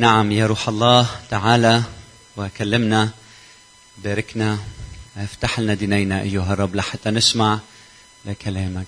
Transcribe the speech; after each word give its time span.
نعم 0.00 0.32
يا 0.32 0.46
روح 0.46 0.68
الله 0.68 1.06
تعالى 1.30 1.82
وكلمنا 2.36 3.10
باركنا 3.98 4.58
افتح 5.16 5.60
لنا 5.60 5.74
دينينا 5.74 6.20
أيها 6.20 6.52
الرب 6.52 6.74
لحتى 6.74 7.10
نسمع 7.10 7.60
لكلامك. 8.24 8.86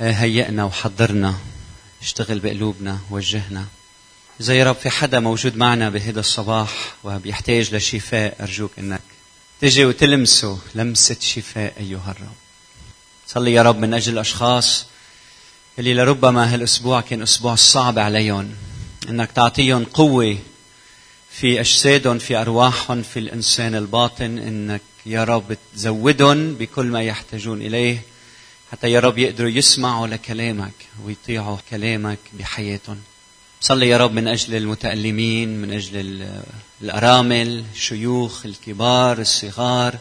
هيئنا 0.00 0.64
وحضرنا 0.64 1.34
اشتغل 2.02 2.40
بقلوبنا 2.40 2.98
وجهنا. 3.10 3.64
إذا 4.40 4.54
يا 4.54 4.64
رب 4.64 4.76
في 4.76 4.90
حدا 4.90 5.20
موجود 5.20 5.56
معنا 5.56 5.90
بهذا 5.90 6.20
الصباح 6.20 6.94
وبيحتاج 7.04 7.74
لشفاء 7.74 8.36
أرجوك 8.40 8.70
إنك 8.78 9.02
تجي 9.60 9.84
وتلمسه 9.84 10.58
لمسة 10.74 11.16
شفاء 11.20 11.74
أيها 11.80 12.14
الرب. 12.16 12.36
صلي 13.28 13.52
يا 13.52 13.62
رب 13.62 13.78
من 13.78 13.94
أجل 13.94 14.12
الأشخاص 14.12 14.86
اللي 15.78 15.94
لربما 15.94 16.54
هالأسبوع 16.54 17.00
كان 17.00 17.22
أسبوع 17.22 17.54
صعب 17.54 17.98
عليهم. 17.98 18.54
إنك 19.08 19.32
تعطيهم 19.32 19.84
قوة 19.84 20.38
في 21.30 21.60
أجسادهم 21.60 22.18
في 22.18 22.36
أرواحهم 22.36 23.02
في 23.02 23.18
الإنسان 23.18 23.74
الباطن. 23.74 24.38
إنك 24.38 24.80
يا 25.06 25.24
رب 25.24 25.56
تزودهم 25.74 26.54
بكل 26.54 26.86
ما 26.86 27.02
يحتاجون 27.02 27.62
إليه 27.62 28.02
حتى 28.72 28.90
يا 28.90 29.00
رب 29.00 29.18
يقدروا 29.18 29.50
يسمعوا 29.50 30.06
لكلامك 30.06 30.74
ويطيعوا 31.04 31.56
كلامك 31.70 32.18
بحياتهم. 32.32 33.00
صلي 33.60 33.88
يا 33.88 33.96
رب 33.96 34.12
من 34.12 34.28
أجل 34.28 34.54
المتألمين 34.54 35.62
من 35.62 35.72
أجل 35.72 36.26
الأرامل 36.82 37.64
الشيوخ 37.74 38.46
الكبار 38.46 39.20
الصغار. 39.20 39.98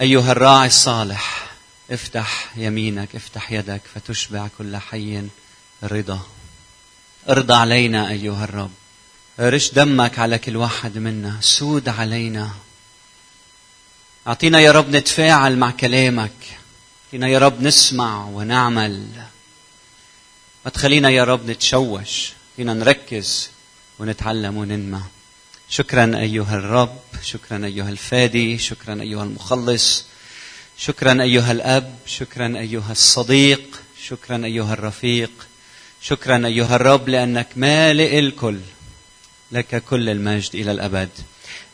أيها 0.00 0.32
الراعي 0.32 0.66
الصالح 0.66 1.50
افتح 1.90 2.52
يمينك 2.56 3.16
افتح 3.16 3.52
يدك 3.52 3.80
فتشبع 3.94 4.48
كل 4.58 4.76
حي 4.76 5.22
رضا 5.82 6.20
ارضى 7.30 7.54
علينا 7.54 8.10
أيها 8.10 8.44
الرب. 8.44 8.70
رش 9.40 9.72
دمك 9.72 10.18
على 10.18 10.38
كل 10.38 10.56
واحد 10.56 10.98
منا. 10.98 11.36
سود 11.40 11.88
علينا. 11.88 12.50
أعطينا 14.26 14.60
يا 14.60 14.72
رب 14.72 14.90
نتفاعل 14.96 15.56
مع 15.58 15.70
كلامك. 15.70 16.32
أعطينا 17.06 17.28
يا 17.28 17.38
رب 17.38 17.62
نسمع 17.62 18.24
ونعمل. 18.24 19.06
ما 20.64 20.70
تخلينا 20.70 21.10
يا 21.10 21.24
رب 21.24 21.50
نتشوش. 21.50 22.32
فينا 22.56 22.74
نركز 22.74 23.50
ونتعلم 23.98 24.56
وننمى. 24.56 25.02
شكرا 25.68 26.18
أيها 26.18 26.56
الرب. 26.56 26.98
شكرا 27.22 27.64
أيها 27.66 27.88
الفادي. 27.88 28.58
شكرا 28.58 29.00
أيها 29.00 29.22
المخلص. 29.24 30.04
شكرا 30.78 31.22
أيها 31.22 31.52
الأب. 31.52 31.98
شكرا 32.06 32.58
أيها 32.58 32.92
الصديق. 32.92 33.80
شكرا 34.02 34.44
أيها 34.44 34.72
الرفيق. 34.72 35.30
شكرا 36.02 36.46
أيها 36.46 36.76
الرب 36.76 37.08
لأنك 37.08 37.48
مالئ 37.56 38.18
الكل. 38.18 38.60
لك 39.52 39.84
كل 39.84 40.08
المجد 40.08 40.54
إلى 40.54 40.72
الأبد. 40.72 41.08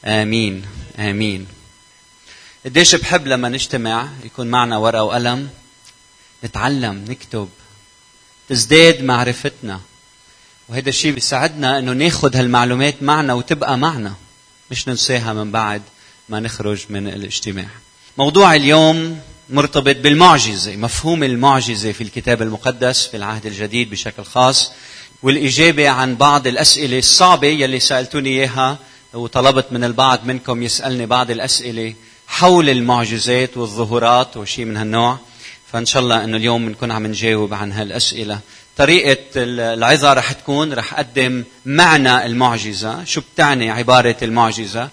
آمين. 0.04 0.64
آمين. 0.98 1.46
قديش 2.64 2.94
بحب 2.94 3.26
لما 3.26 3.48
نجتمع 3.48 4.08
يكون 4.24 4.46
معنا 4.46 4.76
ورقة 4.76 5.02
وقلم. 5.02 5.48
نتعلم 6.44 7.04
نكتب. 7.08 7.48
تزداد 8.48 9.02
معرفتنا. 9.02 9.80
وهذا 10.68 10.88
الشيء 10.88 11.12
بيساعدنا 11.12 11.78
إنه 11.78 11.92
ناخذ 11.92 12.36
هالمعلومات 12.36 13.02
معنا 13.02 13.34
وتبقى 13.34 13.78
معنا. 13.78 14.14
مش 14.70 14.88
ننساها 14.88 15.32
من 15.32 15.52
بعد 15.52 15.82
ما 16.28 16.40
نخرج 16.40 16.84
من 16.90 17.08
الاجتماع. 17.08 17.68
موضوع 18.18 18.54
اليوم 18.54 19.20
مرتبط 19.50 19.96
بالمعجزة، 19.96 20.76
مفهوم 20.76 21.22
المعجزة 21.22 21.92
في 21.92 22.00
الكتاب 22.00 22.42
المقدس 22.42 23.06
في 23.06 23.16
العهد 23.16 23.46
الجديد 23.46 23.90
بشكل 23.90 24.24
خاص. 24.24 24.72
والإجابة 25.22 25.88
عن 25.88 26.16
بعض 26.16 26.46
الأسئلة 26.46 26.98
الصعبة 26.98 27.48
يلي 27.48 27.80
سألتوني 27.80 28.30
إياها 28.30 28.78
وطلبت 29.14 29.66
من 29.70 29.84
البعض 29.84 30.20
منكم 30.24 30.62
يسألني 30.62 31.06
بعض 31.06 31.30
الأسئلة 31.30 31.94
حول 32.26 32.70
المعجزات 32.70 33.56
والظهورات 33.56 34.36
وشيء 34.36 34.64
من 34.64 34.76
هالنوع. 34.76 35.18
فإن 35.72 35.86
شاء 35.86 36.02
الله 36.02 36.24
إنه 36.24 36.36
اليوم 36.36 36.66
بنكون 36.66 36.90
عم 36.90 37.06
نجاوب 37.06 37.54
عن 37.54 37.72
هالأسئلة. 37.72 38.38
طريقة 38.76 39.18
العظة 39.36 40.12
رح 40.12 40.32
تكون 40.32 40.72
رح 40.72 40.94
أقدم 40.94 41.44
معنى 41.66 42.26
المعجزة 42.26 43.04
شو 43.04 43.20
بتعني 43.34 43.70
عبارة 43.70 44.16
المعجزة. 44.22 44.88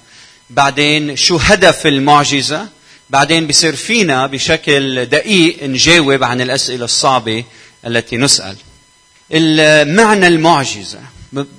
بعدين 0.50 1.16
شو 1.16 1.38
هدف 1.38 1.88
المعجزة؟ 1.88 2.68
بعدين 3.09 3.47
بصير 3.47 3.75
فينا 3.75 4.28
بشكل 4.28 5.06
دقيق 5.06 5.64
نجاوب 5.64 6.24
عن 6.24 6.41
الأسئلة 6.41 6.86
الصعبة 6.86 7.44
التي 7.88 8.18
نسأل. 8.18 8.56
المعنى 9.31 10.28
المعجزة. 10.28 11.00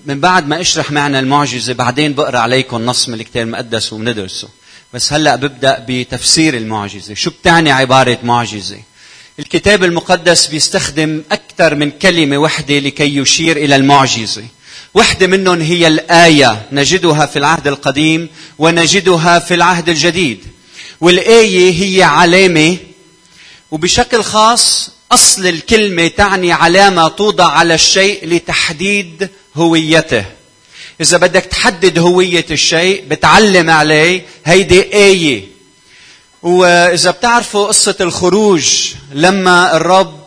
من 0.06 0.20
بعد 0.20 0.48
ما 0.48 0.60
أشرح 0.60 0.90
معنى 0.90 1.18
المعجزة 1.18 1.72
بعدين 1.72 2.14
بقرأ 2.14 2.38
عليكم 2.38 2.86
نص 2.86 3.08
من 3.08 3.20
الكتاب 3.20 3.46
المقدس 3.46 3.92
وبندرسه. 3.92 4.48
بس 4.94 5.12
هلأ 5.12 5.36
ببدأ 5.36 5.84
بتفسير 5.88 6.56
المعجزة. 6.56 7.14
شو 7.14 7.30
بتعني 7.30 7.70
عبارة 7.70 8.18
معجزة؟ 8.22 8.78
الكتاب 9.38 9.84
المقدس 9.84 10.46
بيستخدم 10.46 11.22
أكثر 11.32 11.74
من 11.74 11.90
كلمة 11.90 12.38
واحدة 12.38 12.78
لكي 12.78 13.16
يشير 13.16 13.56
إلى 13.56 13.76
المعجزة. 13.76 14.44
واحدة 14.94 15.26
منهم 15.26 15.60
هي 15.60 15.86
الآية. 15.86 16.62
نجدها 16.72 17.26
في 17.26 17.38
العهد 17.38 17.66
القديم 17.68 18.28
ونجدها 18.58 19.38
في 19.38 19.54
العهد 19.54 19.88
الجديد. 19.88 20.53
والآية 21.04 21.82
هي 21.82 22.02
علامة 22.02 22.76
وبشكل 23.70 24.22
خاص 24.22 24.90
أصل 25.12 25.46
الكلمة 25.46 26.08
تعني 26.08 26.52
علامة 26.52 27.08
توضع 27.08 27.46
على 27.46 27.74
الشيء 27.74 28.28
لتحديد 28.28 29.28
هويته. 29.56 30.24
إذا 31.00 31.16
بدك 31.16 31.44
تحدد 31.44 31.98
هوية 31.98 32.44
الشيء 32.50 33.04
بتعلم 33.08 33.70
عليه 33.70 34.24
هيدي 34.44 34.94
آية. 34.94 35.44
وإذا 36.42 37.10
بتعرفوا 37.10 37.66
قصة 37.66 37.96
الخروج 38.00 38.92
لما 39.12 39.76
الرب 39.76 40.20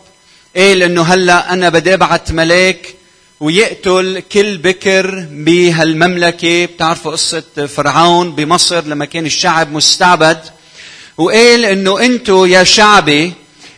قال 0.56 0.82
إنه 0.82 1.02
هلأ 1.02 1.52
أنا 1.52 1.68
بدي 1.68 1.94
أبعث 1.94 2.30
ملاك 2.30 2.94
ويقتل 3.40 4.22
كل 4.32 4.58
بكر 4.58 5.26
بهالمملكة. 5.30 6.64
بتعرفوا 6.64 7.12
قصة 7.12 7.66
فرعون 7.76 8.34
بمصر 8.34 8.84
لما 8.84 9.04
كان 9.04 9.26
الشعب 9.26 9.72
مستعبد. 9.72 10.57
وقال 11.18 11.64
إنه 11.64 12.00
أنتم 12.00 12.46
يا 12.46 12.64
شعبي 12.64 13.32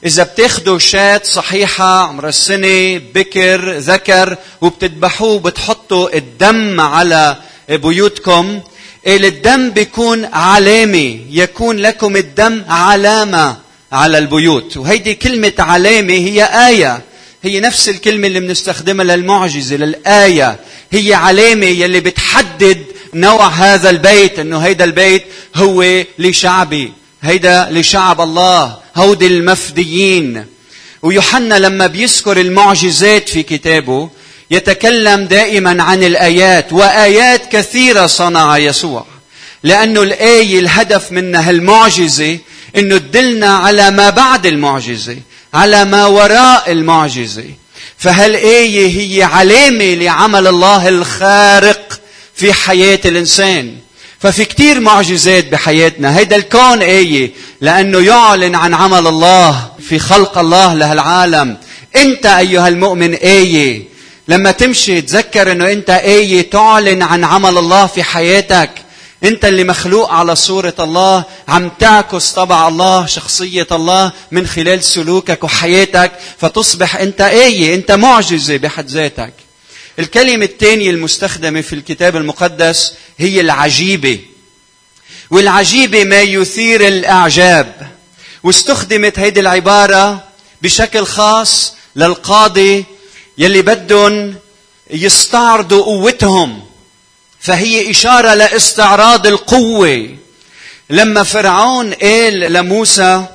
إذا 0.06 0.22
بتاخذوا 0.22 0.78
شاة 0.78 1.20
صحيحة 1.24 2.08
عمر 2.08 2.28
السنة 2.28 3.00
بكر 3.14 3.78
ذكر 3.78 4.36
وبتذبحوه 4.60 5.38
بتحطوا 5.38 6.16
الدم 6.16 6.80
على 6.80 7.36
بيوتكم 7.68 8.60
الدم 9.06 9.70
بيكون 9.70 10.24
علامة 10.24 11.18
يكون 11.30 11.76
لكم 11.76 12.16
الدم 12.16 12.64
علامة 12.68 13.56
على 13.92 14.18
البيوت. 14.18 14.76
وهيدي 14.76 15.14
كلمة 15.14 15.52
علامة 15.58 16.12
هي 16.12 16.44
آية. 16.68 17.02
هي 17.42 17.60
نفس 17.60 17.88
الكلمة 17.88 18.26
اللي 18.26 18.40
بنستخدمها 18.40 19.04
للمعجزة 19.04 19.76
للآية. 19.76 20.60
هي 20.92 21.14
علامة 21.14 21.66
يلي 21.66 22.00
بتحدد 22.00 22.84
نوع 23.14 23.48
هذا 23.48 23.90
البيت 23.90 24.38
إنه 24.38 24.58
هيدا 24.58 24.84
البيت 24.84 25.24
هو 25.56 26.04
لشعبي. 26.18 26.99
هيدا 27.22 27.68
لشعب 27.70 28.20
الله 28.20 28.78
هودي 28.96 29.26
المفديين. 29.26 30.46
ويوحنا 31.02 31.58
لما 31.58 31.86
بيذكر 31.86 32.40
المعجزات 32.40 33.28
في 33.28 33.42
كتابه 33.42 34.10
يتكلم 34.50 35.24
دائما 35.24 35.82
عن 35.82 36.02
الآيات 36.02 36.72
وآيات 36.72 37.52
كثيرة 37.52 38.06
صنع 38.06 38.58
يسوع. 38.58 39.06
لأنه 39.62 40.02
الآية 40.02 40.60
الهدف 40.60 41.12
منها 41.12 41.50
المعجزة 41.50 42.38
إنه 42.76 42.98
تدلنا 42.98 43.56
على 43.56 43.90
ما 43.90 44.10
بعد 44.10 44.46
المعجزة 44.46 45.16
على 45.54 45.84
ما 45.84 46.06
وراء 46.06 46.72
المعجزة. 46.72 47.44
فهالايه 47.98 48.98
هي 48.98 49.22
علامة 49.22 49.94
لعمل 49.94 50.46
الله 50.46 50.88
الخارق 50.88 52.00
في 52.34 52.52
حياة 52.52 53.00
الإنسان؟ 53.04 53.76
ففي 54.20 54.44
كتير 54.44 54.80
معجزات 54.80 55.46
بحياتنا. 55.48 56.18
هيدا 56.18 56.36
الكون 56.36 56.82
آية؟ 56.82 57.30
لأنه 57.60 57.98
يعلن 57.98 58.54
عن 58.54 58.74
عمل 58.74 59.06
الله 59.06 59.70
في 59.88 59.98
خلق 59.98 60.38
الله 60.38 60.74
لهالعالم. 60.74 61.56
أنت 61.96 62.26
أيها 62.26 62.68
المؤمن 62.68 63.14
آية؟ 63.14 63.82
لما 64.28 64.50
تمشي 64.50 65.00
تذكر 65.00 65.52
إنه 65.52 65.72
أنت 65.72 65.90
آية؟ 65.90 66.50
تعلن 66.50 67.02
عن 67.02 67.24
عمل 67.24 67.58
الله 67.58 67.86
في 67.86 68.02
حياتك. 68.02 68.70
أنت 69.24 69.44
اللي 69.44 69.64
مخلوق 69.64 70.10
على 70.12 70.36
صورة 70.36 70.74
الله 70.80 71.24
عم 71.48 71.70
تعكس 71.78 72.30
طبع 72.30 72.68
الله 72.68 73.06
شخصية 73.06 73.66
الله 73.72 74.12
من 74.30 74.46
خلال 74.46 74.84
سلوكك 74.84 75.44
وحياتك. 75.44 76.12
فتصبح 76.38 76.96
أنت 76.96 77.20
آية؟ 77.20 77.74
أنت 77.74 77.92
معجزة 77.92 78.56
بحد 78.56 78.88
ذاتك. 78.88 79.32
الكلمة 79.98 80.44
الثانية 80.44 80.90
المستخدمة 80.90 81.60
في 81.60 81.72
الكتاب 81.72 82.16
المقدس 82.16 82.94
هي 83.18 83.40
العجيبة. 83.40 84.20
والعجيبة 85.30 86.04
ما 86.04 86.20
يثير 86.20 86.88
الإعجاب 86.88 87.90
واستخدمت 88.42 89.18
هذه 89.18 89.40
العبارة 89.40 90.24
بشكل 90.62 91.04
خاص 91.04 91.74
للقاضي 91.96 92.84
يلي 93.38 93.62
بدهم 93.62 94.34
يستعرضوا 94.90 95.84
قوتهم. 95.84 96.62
فهي 97.40 97.90
إشارة 97.90 98.34
لاستعراض 98.34 99.26
القوة. 99.26 100.16
لما 100.90 101.22
فرعون 101.22 101.94
قال 101.94 102.52
لموسى 102.52 103.26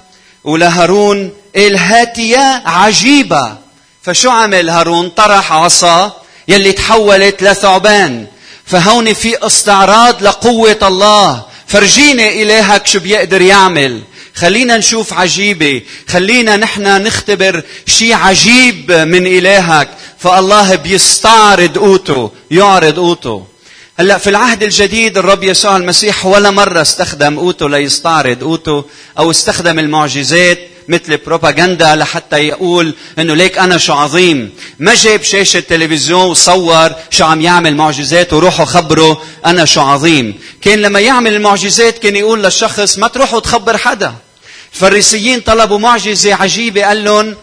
ولهارون 0.44 1.34
قال 1.56 1.78
هاتيا 1.78 2.62
عجيبة. 2.66 3.58
فشو 4.04 4.30
عمل 4.30 4.70
هارون؟ 4.70 5.10
طرح 5.10 5.52
عصا 5.52 6.25
يلي 6.48 6.72
تحولت 6.72 7.44
لثعبان. 7.44 8.26
فهون 8.66 9.14
في 9.14 9.48
استعراض 9.48 10.24
لقوة 10.24 10.78
الله. 10.84 11.46
فرجيني 11.68 12.44
إلهك 12.44 12.88
شو 12.88 13.00
بيقدر 13.00 13.42
يعمل. 13.42 14.02
خلينا 14.36 14.78
نشوف 14.78 15.14
عجيبة. 15.14 15.82
خلينا 16.10 16.58
نحن 16.58 17.04
نختبر 17.04 17.64
شيء 17.86 18.14
عجيب 18.14 18.92
من 18.92 19.28
إلهك 19.28 19.90
فالله 20.20 20.76
بيستعرض 20.76 21.78
قوته 21.78 22.32
يعرض 22.52 23.00
قوته. 23.00 23.46
هلأ 24.00 24.18
في 24.18 24.30
العهد 24.30 24.64
الجديد 24.64 25.18
الرب 25.18 25.44
يسوع 25.44 25.78
المسيح 25.78 26.26
ولا 26.26 26.52
مرة 26.52 26.82
استخدم 26.82 27.40
قوته 27.40 27.70
ليستعرض 27.70 28.44
قوته 28.44 28.86
أو 29.18 29.32
استخدم 29.32 29.80
المعجزات. 29.80 30.60
مثل 30.88 31.18
بروباغندا 31.18 31.96
لحتى 31.96 32.38
يقول 32.38 32.96
إنه 33.20 33.34
ليك 33.36 33.58
أنا 33.58 33.78
شو 33.78 33.94
عظيم. 33.94 34.52
ما 34.80 34.94
جاب 34.94 35.24
شاشة 35.24 35.60
تلفزيون 35.60 36.26
وصور 36.30 36.92
شو 37.10 37.26
عم 37.26 37.42
يعمل 37.42 37.76
معجزات 37.76 38.34
وروحوا 38.34 38.66
خبروا 38.66 39.16
أنا 39.46 39.66
شو 39.66 39.82
عظيم. 39.82 40.40
كان 40.62 40.82
لما 40.82 41.00
يعمل 41.00 41.34
المعجزات 41.34 41.98
كان 41.98 42.16
يقول 42.16 42.44
للشخص 42.44 42.98
ما 42.98 43.08
تروحوا 43.08 43.40
تخبر 43.40 43.78
حدا. 43.78 44.14
الفريسيين 44.74 45.42
طلبوا 45.42 45.80
معجزة 45.80 46.34
عجيبة 46.34 46.86
قال 46.86 47.04
لهم 47.04 47.36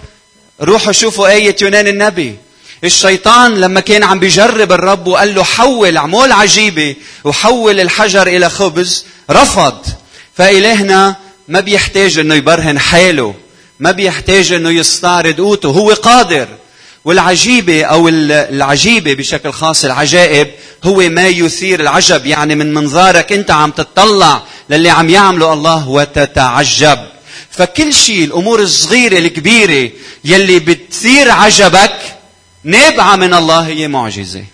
روحوا 0.60 0.92
شوفوا 0.92 1.28
آية 1.28 1.56
يونان 1.62 1.86
النبي. 1.86 2.36
الشيطان 2.84 3.60
لما 3.60 3.80
كان 3.80 4.02
عم 4.02 4.18
بيجرب 4.18 4.72
الرب 4.72 5.06
وقال 5.06 5.34
له 5.34 5.42
حول 5.42 5.98
عمول 5.98 6.32
عجيبة 6.32 6.96
وحول 7.24 7.80
الحجر 7.80 8.26
إلى 8.26 8.50
خبز 8.50 9.04
رفض. 9.30 9.86
فإلهنا 10.36 11.16
ما 11.48 11.60
بيحتاج 11.60 12.18
إنه 12.18 12.34
يبرهن 12.34 12.78
حاله 12.78 13.34
ما 13.80 13.90
بيحتاج 13.90 14.52
إنه 14.52 14.70
يستعرض 14.70 15.40
قوته 15.40 15.68
هو 15.68 15.90
قادر. 15.90 16.48
والعجيبة 17.04 17.84
أو 17.84 18.08
العجيبة 18.08 19.14
بشكل 19.14 19.52
خاص 19.52 19.84
العجائب 19.84 20.48
هو 20.84 20.96
ما 21.08 21.28
يثير 21.28 21.80
العجب 21.80 22.26
يعني 22.26 22.54
من 22.54 22.74
منظارك 22.74 23.32
أنت 23.32 23.50
عم 23.50 23.70
تطلع 23.70 24.42
للي 24.70 24.90
عم 24.90 25.10
يعمله 25.10 25.52
الله 25.52 25.88
وتتعجب. 25.88 26.98
فكل 27.50 27.94
شيء 27.94 28.24
الأمور 28.24 28.60
الصغيرة 28.60 29.18
الكبيرة 29.18 29.90
يلي 30.24 30.58
بتثير 30.58 31.30
عجبك 31.30 31.98
نابعة 32.64 33.16
من 33.16 33.34
الله 33.34 33.66
هي 33.66 33.88
معجزة. 33.88 34.44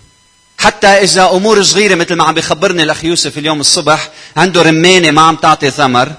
حتى 0.57 0.87
إذا 0.87 1.29
أمور 1.29 1.63
صغيرة 1.63 1.95
مثل 1.95 2.15
ما 2.15 2.23
عم 2.23 2.33
بيخبرني 2.33 2.83
الأخ 2.83 3.05
يوسف 3.05 3.37
اليوم 3.37 3.59
الصبح 3.59 4.09
عنده 4.37 4.61
رمانة 4.61 5.11
ما 5.11 5.21
عم 5.21 5.35
تعطي 5.35 5.71
ثمر. 5.71 6.11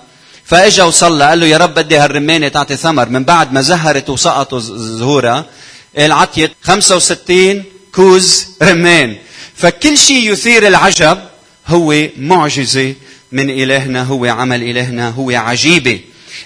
فاجا 0.50 0.84
وصلى 0.84 1.24
قال 1.28 1.40
له 1.40 1.46
يا 1.46 1.56
رب 1.56 1.74
بدي 1.74 1.96
هالرمانة 1.96 2.48
تعطي 2.48 2.76
ثمر. 2.76 3.08
من 3.08 3.24
بعد 3.24 3.52
ما 3.52 3.60
زهرت 3.60 4.10
وسقطوا 4.10 4.60
زهورها 4.60 5.46
قال 5.98 6.12
عطيت 6.12 6.50
65 6.62 7.64
كوز 7.94 8.46
رمان. 8.62 9.16
فكل 9.56 9.98
شيء 9.98 10.32
يثير 10.32 10.68
العجب 10.68 11.18
هو 11.66 11.94
معجزة 12.16 12.94
من 13.32 13.50
إلهنا 13.50 14.02
هو 14.02 14.24
عمل 14.24 14.62
إلهنا 14.62 15.08
هو 15.08 15.30
عجيبة. 15.30 16.00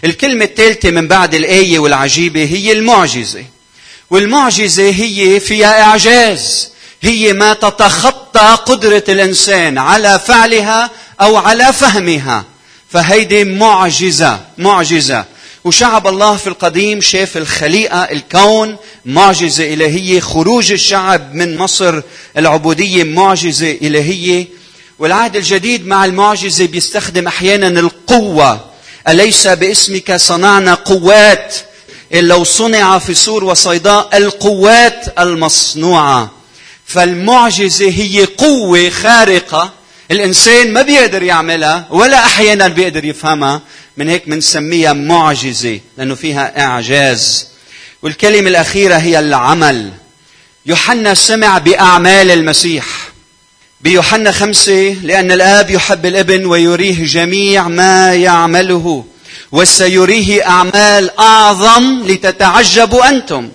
الكلمة 0.05 0.45
الثالثة 0.45 0.91
من 0.91 1.09
بعد 1.09 1.35
الآية 1.35 1.79
والعجيبة 1.79 2.45
هي 2.45 2.73
المعجزة. 2.73 3.45
والمعجزة 4.11 4.91
هي 4.91 5.41
فيها 5.41 5.83
إعجاز. 5.83 6.71
هي 7.03 7.33
ما 7.33 7.53
تتخطى 7.53 8.59
قدرة 8.67 9.05
الإنسان 9.09 9.79
على 9.79 10.19
فعلها 10.27 10.91
أو 11.21 11.37
على 11.37 11.73
فهمها. 11.73 12.54
فهيدي 12.95 13.45
معجزة 13.45 14.41
معجزة. 14.59 15.25
وشعب 15.65 16.07
الله 16.07 16.37
في 16.37 16.47
القديم 16.47 17.01
شاف 17.01 17.37
الخليقة 17.37 18.03
الكون 18.03 18.77
معجزة 19.05 19.75
إلهية 19.75 20.21
خروج 20.21 20.73
الشعب 20.73 21.35
من 21.35 21.59
مصر 21.59 22.01
العبودية 22.39 23.05
معجزة 23.05 23.71
إلهية. 23.83 24.47
والعهد 24.99 25.37
الجديد 25.37 25.87
مع 25.87 26.05
المعجزة 26.05 26.67
بيستخدم 26.67 27.27
أحيانا 27.27 27.81
القوة. 27.81 28.65
أليس 29.09 29.47
باسمك 29.47 30.17
صنعنا 30.17 30.75
قوات؟ 30.75 31.57
لو 32.13 32.45
صنع 32.45 32.99
في 32.99 33.15
سور 33.15 33.45
وصيداء 33.45 34.17
القوات 34.17 35.15
المصنوعة. 35.19 36.31
فالمعجزة 36.87 37.89
هي 37.89 38.25
قوة 38.25 38.91
خارقة 38.91 39.73
الإنسان 40.11 40.73
ما 40.73 40.83
بيقدر 40.83 41.23
يعملها 41.23 41.87
ولا 41.91 42.25
أحيانا 42.25 42.69
بيقدر 42.69 43.05
يفهمها. 43.05 43.63
من 43.97 44.09
هيك 44.09 44.29
بنسميها 44.29 44.93
معجزة 44.93 45.81
لأنه 45.99 46.15
فيها 46.15 46.61
إعجاز. 46.65 47.47
والكلمة 48.03 48.49
الأخيرة 48.49 48.95
هي 48.95 49.19
العمل. 49.19 49.93
يوحنا 50.67 51.15
سمع 51.15 51.59
بأعمال 51.59 52.31
المسيح. 52.31 52.85
بيوحنا 53.81 54.33
خمسة 54.33 54.97
لأن 55.03 55.33
الآب 55.33 55.71
يحب 55.71 56.07
الابن 56.07 56.47
ويريه 56.47 57.05
جميع 57.05 57.69
ما 57.69 58.15
يعمله 58.15 59.05
وسيريه 59.53 60.47
أعمال 60.47 61.19
أعظم 61.19 62.03
لتتعجبوا 62.07 63.09
أنتم. 63.09 63.49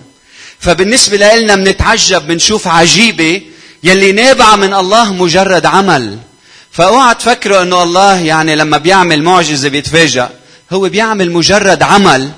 فبالنسبة 0.60 1.16
لنا 1.16 1.56
بنتعجب 1.56 2.26
بنشوف 2.26 2.68
عجيبة 2.68 3.42
يلي 3.82 4.12
نابعة 4.12 4.56
من 4.56 4.74
الله 4.74 5.12
مجرد 5.12 5.66
عمل. 5.66 6.18
فاوعى 6.72 7.14
تفكروا 7.14 7.62
انه 7.62 7.82
الله 7.82 8.20
يعني 8.20 8.56
لما 8.56 8.78
بيعمل 8.78 9.22
معجزة 9.22 9.68
بيتفاجأ. 9.68 10.30
هو 10.72 10.88
بيعمل 10.88 11.30
مجرد 11.30 11.82
عمل. 11.82 12.30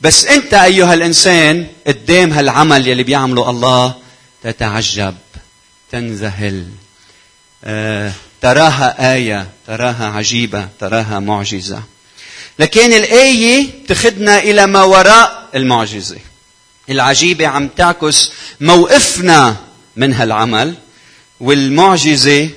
بس 0.00 0.24
انت 0.24 0.54
ايها 0.54 0.94
الانسان 0.94 1.66
قدام 1.86 2.32
هالعمل 2.32 2.88
يلي 2.88 3.02
بيعمله 3.02 3.50
الله 3.50 3.94
تتعجب 4.42 5.14
تنذهل 5.92 6.66
آه، 7.64 8.12
تراها 8.42 9.14
آية 9.14 9.46
تراها 9.66 10.06
عجيبة 10.06 10.68
تراها 10.80 11.18
معجزة. 11.18 11.82
لكن 12.58 12.92
الآية 12.92 13.66
تخدنا 13.88 14.38
إلى 14.38 14.66
ما 14.66 14.82
وراء 14.82 15.48
المعجزة. 15.54 16.18
العجيبة 16.90 17.46
عم 17.46 17.68
تعكس 17.68 18.32
موقفنا 18.60 19.56
من 19.96 20.14
هالعمل 20.14 20.74
والمعجزة 21.40 22.48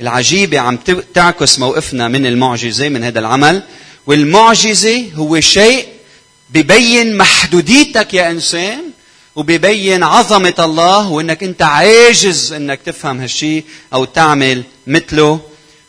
العجيبة 0.00 0.58
عم 0.58 0.78
تعكس 1.14 1.58
موقفنا 1.58 2.08
من 2.08 2.26
المعجزة 2.26 2.88
من 2.88 3.04
هذا 3.04 3.18
العمل. 3.20 3.62
والمعجزة 4.06 5.04
هو 5.14 5.40
شيء 5.40 5.86
ببين 6.50 7.16
محدوديتك 7.16 8.14
يا 8.14 8.30
إنسان 8.30 8.82
وببين 9.36 10.02
عظمة 10.02 10.54
الله 10.58 11.10
وإنك 11.10 11.42
أنت 11.42 11.62
عاجز 11.62 12.52
إنك 12.52 12.80
تفهم 12.86 13.20
هالشيء 13.20 13.64
أو 13.94 14.04
تعمل 14.04 14.62
مثله. 14.86 15.40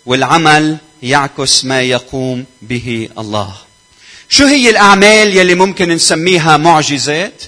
والعمل 0.05 0.77
يعكس 1.03 1.65
ما 1.65 1.81
يقوم 1.81 2.45
به 2.61 3.09
الله. 3.17 3.53
شو 4.29 4.45
هي 4.45 4.69
الأعمال 4.69 5.37
يلي 5.37 5.55
ممكن 5.55 5.89
نسميها 5.89 6.57
معجزات؟ 6.57 7.43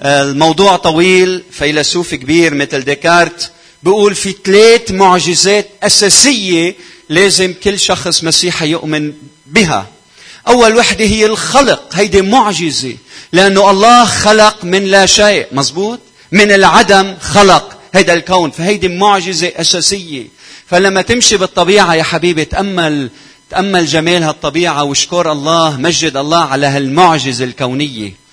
الموضوع 0.00 0.76
طويل 0.76 1.42
فيلسوف 1.50 2.14
كبير 2.14 2.54
مثل 2.54 2.80
ديكارت 2.80 3.50
بيقول 3.84 4.14
في 4.14 4.34
ثلاث 4.44 4.90
معجزات 4.90 5.68
أساسية 5.82 6.74
لازم 7.08 7.54
كل 7.64 7.78
شخص 7.78 8.24
مسيحي 8.24 8.68
يؤمن 8.68 9.12
بها. 9.46 9.86
أول 10.48 10.76
وحدة 10.76 11.04
هي 11.04 11.26
الخلق 11.26 11.94
هيدي 11.94 12.22
معجزة. 12.22 12.96
لأنه 13.32 13.70
الله 13.70 14.04
خلق 14.04 14.64
من 14.64 14.84
لا 14.84 15.06
شيء 15.06 15.46
مزبوط؟ 15.52 16.00
من 16.32 16.52
العدم 16.52 17.16
خلق 17.20 17.78
هذا 17.94 18.14
الكون. 18.14 18.50
فهيدي 18.50 18.88
معجزة 18.88 19.52
أساسية. 19.56 20.26
فلما 20.66 21.02
تمشي 21.02 21.36
بالطبيعة 21.36 21.94
يا 21.94 22.02
حبيبي 22.02 22.44
تأمل 22.44 23.10
تأمل 23.50 23.86
جمال 23.86 24.22
هالطبيعة 24.22 24.84
واشكر 24.84 25.32
الله 25.32 25.76
مجد 25.76 26.16
الله 26.16 26.44
على 26.44 26.66
هالمعجزة 26.66 27.44
الكونية. 27.44 28.23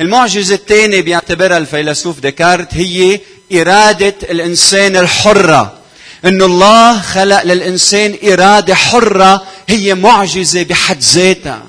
المعجزة 0.00 0.54
الثانية 0.54 1.00
بيعتبرها 1.00 1.58
الفيلسوف 1.58 2.20
ديكارت 2.20 2.74
هي 2.74 3.20
إرادة 3.52 4.14
الإنسان 4.30 4.96
الحرة. 4.96 5.78
أن 6.24 6.42
الله 6.42 7.00
خلق 7.00 7.42
للإنسان 7.42 8.16
إرادة 8.24 8.74
حرة 8.74 9.46
هي 9.68 9.94
معجزة 9.94 10.62
بحد 10.62 11.00
ذاتها. 11.00 11.62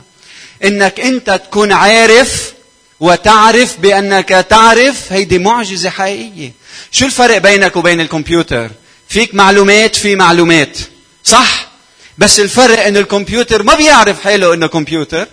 إنك 0.64 1.00
أنت 1.00 1.42
تكون 1.50 1.72
عارف 1.72 2.54
وتعرف 3.00 3.80
بأنك 3.80 4.30
تعرف 4.30 5.14
هيدي 5.14 5.38
معجزة 5.40 5.90
حقيقية. 5.90 6.52
شو 6.92 7.06
الفرق 7.06 7.38
بينك 7.38 7.76
وبين 7.76 8.02
الكمبيوتر؟ 8.02 8.70
فيك 9.10 9.36
معلومات 9.36 9.96
في 9.96 10.16
معلومات. 10.16 10.78
صح؟ 11.24 11.68
بس 12.18 12.40
الفرق 12.40 12.86
انه 12.86 13.00
الكمبيوتر 13.00 13.64
ما 13.64 13.76
بيعرف 13.76 14.24
حاله 14.24 14.54
إنه 14.54 14.68
كمبيوتر. 14.68 15.28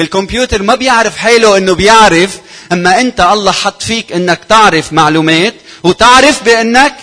الكمبيوتر 0.00 0.62
ما 0.62 0.74
بيعرف 0.74 1.16
حاله 1.16 1.56
إنه 1.56 1.74
بيعرف 1.74 2.38
أما 2.72 3.00
أنت 3.00 3.20
الله 3.20 3.52
حط 3.52 3.82
فيك 3.82 4.12
إنك 4.12 4.40
تعرف 4.48 4.92
معلومات 4.92 5.54
وتعرف 5.84 6.42
بأنك 6.42 6.94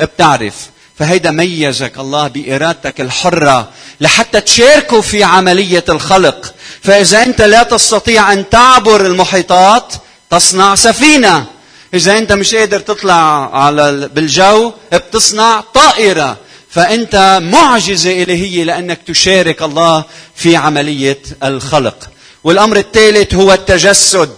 بتعرف. 0.00 0.54
فهيدا 0.98 1.30
ميزك 1.30 1.98
الله 1.98 2.28
بإرادتك 2.28 3.00
الحرة 3.00 3.68
لحتى 4.00 4.40
تشاركوا 4.40 5.02
في 5.02 5.24
عملية 5.24 5.84
الخلق. 5.88 6.54
فإذا 6.82 7.22
أنت 7.22 7.42
لا 7.42 7.62
تستطيع 7.62 8.32
أن 8.32 8.48
تعبر 8.48 9.06
المحيطات 9.06 9.92
تصنع 10.30 10.74
سفينة. 10.74 11.46
إذا 11.94 12.18
أنت 12.18 12.32
مش 12.32 12.54
قادر 12.54 12.80
تطلع 12.80 13.56
على 13.56 14.08
بالجو 14.14 14.72
بتصنع 14.92 15.60
طائرة. 15.60 16.36
فأنت 16.70 17.40
معجزة 17.42 18.22
إلهية 18.22 18.64
لأنك 18.64 18.98
تشارك 19.06 19.62
الله 19.62 20.04
في 20.36 20.56
عملية 20.56 21.22
الخلق. 21.44 22.08
والأمر 22.44 22.76
الثالث 22.76 23.34
هو 23.34 23.52
التجسد 23.52 24.30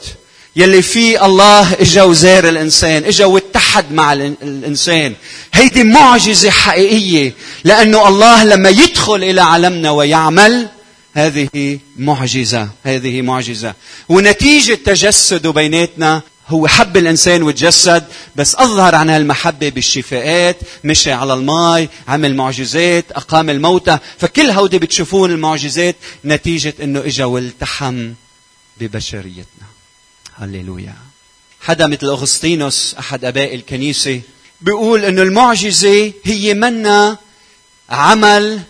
يلي 0.57 0.83
فيه 0.83 1.27
الله 1.27 1.73
إجا 1.73 2.03
وزار 2.03 2.49
الإنسان 2.49 3.05
إجا 3.05 3.25
واتحد 3.25 3.93
مع 3.93 4.13
الإنسان. 4.13 5.15
هيدي 5.55 5.83
معجزة 5.83 6.51
حقيقية 6.51 7.35
لأنه 7.65 8.09
الله 8.09 8.45
لما 8.45 8.69
يدخل 8.69 9.25
إلى 9.25 9.41
عالمنا 9.41 9.91
ويعمل 9.91 10.69
هذه 11.15 11.79
معجزة 11.97 12.69
هذه 12.85 13.23
معجزة. 13.23 13.75
ونتيجة 14.09 14.75
تجسده 14.75 15.51
بيناتنا 15.51 16.23
هو 16.51 16.67
حب 16.67 16.97
الإنسان 16.97 17.43
وتجسد 17.43 18.05
بس 18.37 18.55
أظهر 18.55 18.95
عن 18.95 19.11
هالمحبة 19.11 19.69
بالشفاءات 19.69 20.57
مشي 20.85 21.13
على 21.13 21.35
الماء 21.35 21.89
عمل 22.09 22.37
معجزات 22.37 23.05
أقام 23.13 23.51
الموتى 23.51 23.99
فكل 24.19 24.51
هودي 24.51 24.79
بتشوفون 24.79 25.31
المعجزات 25.31 25.97
نتيجة 26.25 26.75
إنه 26.83 27.01
إجا 27.01 27.25
والتحم 27.25 28.13
ببشريتنا. 28.81 29.67
هللويا. 30.39 30.95
حدا 31.61 31.87
مثل 31.87 32.07
أغسطينوس 32.07 32.95
أحد 32.99 33.25
أباء 33.25 33.55
الكنيسة 33.55 34.21
بيقول 34.61 35.05
أنه 35.05 35.23
المعجزة 35.23 36.13
هي 36.25 36.55
منا 36.55 37.19
عمل 37.91 38.61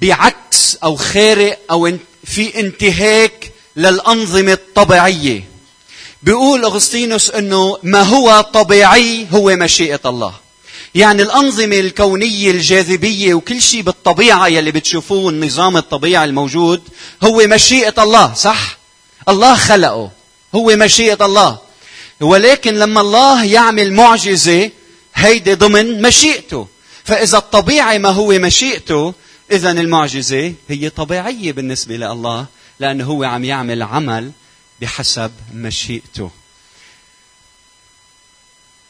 بعكس 0.00 0.76
أو 0.84 0.96
خارق 0.96 1.58
أو 1.70 1.98
في 2.24 2.60
انتهاك 2.60 3.52
للأنظمة 3.76 4.52
الطبيعية. 4.52 5.51
بيقول 6.22 6.64
أغسطينوس 6.64 7.30
أنه 7.30 7.78
ما 7.82 8.02
هو 8.02 8.40
طبيعي 8.40 9.26
هو 9.32 9.56
مشيئة 9.56 10.00
الله. 10.06 10.34
يعني 10.94 11.22
الأنظمة 11.22 11.78
الكونية 11.80 12.50
الجاذبية 12.50 13.34
وكل 13.34 13.62
شيء 13.62 13.82
بالطبيعة 13.82 14.48
يلي 14.48 14.70
بتشوفوه 14.70 15.30
النظام 15.30 15.76
الطبيعي 15.76 16.24
الموجود 16.24 16.82
هو 17.22 17.42
مشيئة 17.46 18.02
الله 18.02 18.34
صح؟ 18.34 18.78
الله 19.28 19.54
خلقه 19.56 20.10
هو 20.54 20.76
مشيئة 20.76 21.26
الله. 21.26 21.58
ولكن 22.20 22.74
لما 22.74 23.00
الله 23.00 23.44
يعمل 23.44 23.92
معجزة 23.92 24.70
هيدي 25.14 25.54
ضمن 25.54 26.02
مشيئته. 26.02 26.66
فإذا 27.04 27.38
الطبيعي 27.38 27.98
ما 27.98 28.08
هو 28.08 28.28
مشيئته 28.28 29.14
إذا 29.52 29.70
المعجزة 29.70 30.54
هي 30.68 30.90
طبيعية 30.90 31.52
بالنسبة 31.52 31.96
لله 31.96 32.46
لأنه 32.80 33.04
هو 33.04 33.24
عم 33.24 33.44
يعمل 33.44 33.82
عمل 33.82 34.30
بحسب 34.80 35.32
مشيئته 35.54 36.30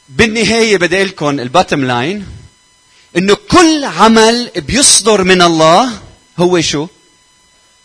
بالنهاية 0.08 0.76
بدي 0.76 1.04
لكم 1.04 1.40
الباتم 1.40 1.84
لاين 1.84 2.26
إنه 3.16 3.36
كل 3.50 3.84
عمل 3.84 4.50
بيصدر 4.56 5.24
من 5.24 5.42
الله 5.42 5.90
هو 6.38 6.60
شو؟ 6.60 6.86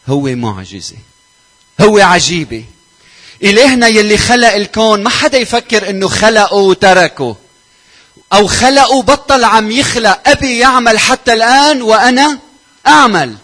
هو 0.08 0.22
معجزة. 0.22 0.96
هو 1.82 2.00
عجيبة. 2.00 2.66
إلهنا 3.44 3.88
يلي 3.88 4.18
خلق 4.18 4.54
الكون 4.54 5.04
ما 5.04 5.10
حدا 5.10 5.38
يفكر 5.38 5.90
إنه 5.90 6.08
خلقه 6.08 6.54
وتركه 6.54 7.36
أو 8.34 8.48
خلقه 8.48 8.92
وبطل 8.92 9.44
عم 9.44 9.72
يخلق 9.72 10.30
أبي 10.30 10.60
يعمل 10.60 11.00
حتى 11.00 11.34
الآن 11.34 11.82
وأنا 11.82 12.40
أعمل. 12.88 13.36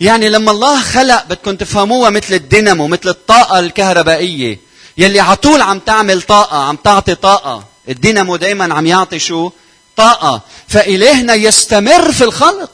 يعني 0.00 0.28
لما 0.28 0.50
الله 0.50 0.82
خلق 0.82 1.24
بدكم 1.24 1.56
تفهموها 1.56 2.10
مثل 2.10 2.34
الدينامو 2.34 2.86
مثل 2.86 3.08
الطاقة 3.08 3.58
الكهربائية. 3.58 4.60
يلي 4.98 5.20
على 5.20 5.36
طول 5.36 5.62
عم 5.62 5.78
تعمل 5.78 6.22
طاقة 6.22 6.56
عم 6.56 6.76
تعطي 6.76 7.14
طاقة. 7.14 7.64
الدينامو 7.88 8.36
دايما 8.36 8.74
عم 8.74 8.86
يعطي 8.86 9.18
شو؟ 9.18 9.50
طاقة. 9.96 10.40
فإلهنا 10.68 11.34
يستمر 11.34 12.12
في 12.12 12.24
الخلق. 12.24 12.70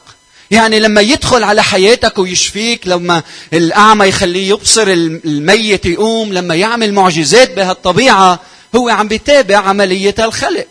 يعني 0.51 0.79
لما 0.79 1.01
يدخل 1.01 1.43
على 1.43 1.63
حياتك 1.63 2.19
ويشفيك 2.19 2.87
لما 2.87 3.23
الأعمى 3.53 4.05
يخليه 4.05 4.49
يبصر 4.49 4.87
الميت 4.87 5.85
يقوم 5.85 6.33
لما 6.33 6.55
يعمل 6.55 6.93
معجزات 6.93 7.51
بهالطبيعة 7.51 8.39
هو 8.75 8.89
عم 8.89 9.07
بيتابع 9.07 9.57
عملية 9.57 10.15
الخلق. 10.19 10.67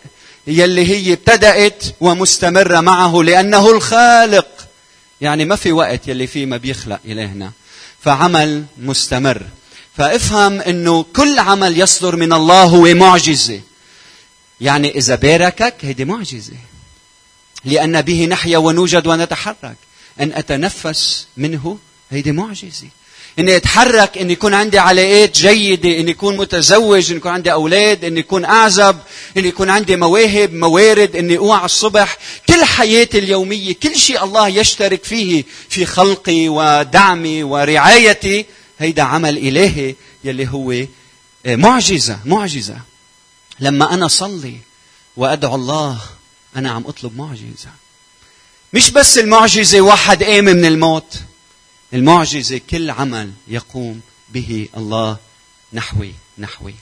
يلي 0.46 0.86
هي 0.86 1.12
ابتدأت 1.12 1.84
ومستمرة 2.00 2.80
معه 2.80 3.22
لأنه 3.22 3.70
الخالق. 3.70 4.46
يعني 5.20 5.44
ما 5.44 5.56
في 5.56 5.72
وقت 5.72 6.08
يلي 6.08 6.26
فيه 6.26 6.46
ما 6.46 6.56
بيخلق 6.56 7.00
إلهنا. 7.04 7.52
فعمل 8.00 8.64
مستمر. 8.78 9.42
فافهم 9.96 10.60
إنه 10.60 11.02
كل 11.02 11.38
عمل 11.38 11.80
يصدر 11.80 12.16
من 12.16 12.32
الله 12.32 12.62
هو 12.62 12.94
معجزة. 12.94 13.60
يعني 14.60 14.98
إذا 14.98 15.14
باركك 15.14 15.74
هيدي 15.80 16.04
معجزة. 16.04 16.56
لأن 17.64 18.02
به 18.02 18.26
نحيا 18.26 18.58
ونوجد 18.58 19.06
ونتحرك. 19.06 19.76
أن 20.20 20.32
أتنفس 20.32 21.26
منه 21.36 21.78
هيدي 22.10 22.32
معجزة. 22.32 22.88
اني 23.40 23.56
اتحرك 23.56 24.18
اني 24.18 24.32
يكون 24.32 24.54
عندي 24.54 24.78
علاقات 24.78 25.36
جيده 25.38 25.98
اني 26.00 26.10
اكون 26.10 26.36
متزوج 26.36 27.06
اني 27.10 27.16
يكون 27.16 27.32
عندي 27.32 27.52
أولاد 27.52 28.04
اني 28.04 28.20
اكون 28.20 28.44
أعزب 28.44 28.98
اني 29.36 29.48
يكون 29.48 29.70
عندي 29.70 29.96
مواهب 29.96 30.54
موارد 30.54 31.16
إني 31.16 31.38
أوعى 31.38 31.64
الصبح. 31.64 32.18
كل 32.48 32.64
حياتي 32.64 33.18
اليومية 33.18 33.72
كل 33.82 33.96
شيء 33.96 34.24
الله 34.24 34.48
يشترك 34.48 35.04
فيه 35.04 35.44
في 35.68 35.86
خلقي 35.86 36.48
ودعمي 36.48 37.42
ورعايتي 37.42 38.46
هيدا 38.78 39.02
عمل 39.02 39.38
إلهي 39.38 39.94
يلي 40.24 40.48
هو 40.48 40.74
معجزة 41.46 42.18
معجزة. 42.24 42.76
لما 43.60 43.94
أنا 43.94 44.08
صلي 44.08 44.56
وأدعو 45.16 45.54
الله 45.54 46.00
أنا 46.56 46.70
عم 46.70 46.84
أطلب 46.86 47.16
معجزة. 47.18 47.70
مش 48.72 48.90
بس 48.90 49.18
المعجزة 49.18 49.80
واحد 49.80 50.22
قام 50.22 50.44
من 50.44 50.64
الموت. 50.64 51.14
المعجزة 51.94 52.60
كل 52.70 52.90
عمل 52.90 53.32
يقوم 53.48 54.00
به 54.28 54.68
الله 54.76 55.16
نحوي 55.72 56.14
نحوي. 56.38 56.74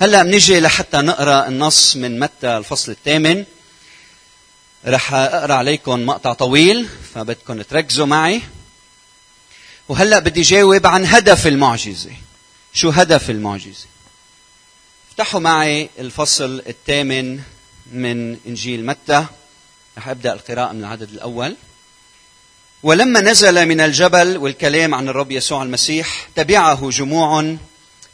هلأ 0.00 0.22
بنيجي 0.22 0.60
لحتى 0.60 0.96
نقرأ 0.96 1.48
النص 1.48 1.96
من 1.96 2.18
متى 2.18 2.56
الفصل 2.56 2.92
الثامن. 2.92 3.44
رح 4.86 5.14
أقرأ 5.14 5.54
عليكم 5.54 6.06
مقطع 6.06 6.32
طويل 6.32 6.88
فبدكم 7.14 7.62
تركزوا 7.62 8.06
معي. 8.06 8.42
وهلأ 9.88 10.18
بدي 10.18 10.42
جاوب 10.42 10.86
عن 10.86 11.06
هدف 11.06 11.46
المعجزة. 11.46 12.12
شو 12.72 12.90
هدف 12.90 13.30
المعجزة؟ 13.30 13.86
افتحوا 15.10 15.40
معي 15.40 15.90
الفصل 15.98 16.62
الثامن 16.66 17.40
من 17.92 18.38
إنجيل 18.46 18.86
متى. 18.86 19.26
رح 19.98 20.08
أبدأ 20.08 20.32
القراءة 20.32 20.72
من 20.72 20.80
العدد 20.80 21.10
الأول. 21.10 21.56
ولما 22.84 23.20
نزل 23.20 23.66
من 23.66 23.80
الجبل 23.80 24.36
والكلام 24.36 24.94
عن 24.94 25.08
الرب 25.08 25.32
يسوع 25.32 25.62
المسيح 25.62 26.28
تبعه 26.36 26.90
جموع 26.90 27.56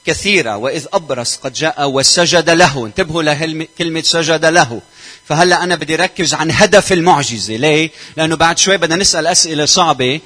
كثيرة 0.06 0.56
وإذ 0.56 0.86
أبرص 0.92 1.36
قد 1.36 1.52
جاء 1.52 1.90
وسجد 1.90 2.50
له. 2.50 2.86
انتبهوا 2.86 3.22
لكلمة 3.22 4.02
سجد 4.02 4.44
له. 4.44 4.80
فهلا 5.24 5.64
أنا 5.64 5.76
بدي 5.76 5.96
ركز 5.96 6.34
عن 6.34 6.50
هدف 6.50 6.92
المعجزة. 6.92 7.56
ليه؟ 7.56 7.90
لأنه 8.16 8.36
بعد 8.36 8.58
شوي 8.58 8.76
بدنا 8.76 8.96
نسأل 8.96 9.26
أسئلة 9.26 9.64
صعبة 9.64 10.20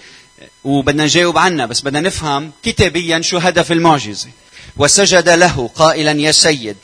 وبدنا 0.65 1.05
نجاوب 1.05 1.39
عنها 1.39 1.67
بس 1.67 1.81
بدنا 1.81 2.01
نفهم 2.01 2.53
كتابيا 2.63 3.21
شو 3.21 3.39
هدف 3.39 3.73
المعجزة. 3.73 4.29
وسجد 4.77 5.29
له 5.29 5.71
قائلا 5.75 6.21
يا 6.21 6.33
سيد. 6.33 6.77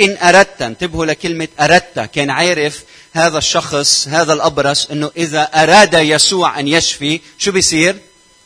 إن 0.00 0.16
أردت 0.22 0.62
انتبهوا 0.62 1.06
لكلمة 1.06 1.48
أردت 1.60 2.00
كان 2.00 2.30
عارف 2.30 2.84
هذا 3.12 3.38
الشخص 3.38 4.08
هذا 4.08 4.32
الأبرص 4.32 4.90
أنه 4.90 5.10
إذا 5.16 5.42
أراد 5.42 5.94
يسوع 5.94 6.60
أن 6.60 6.68
يشفي 6.68 7.20
شو 7.38 7.52
بيصير؟ 7.52 7.96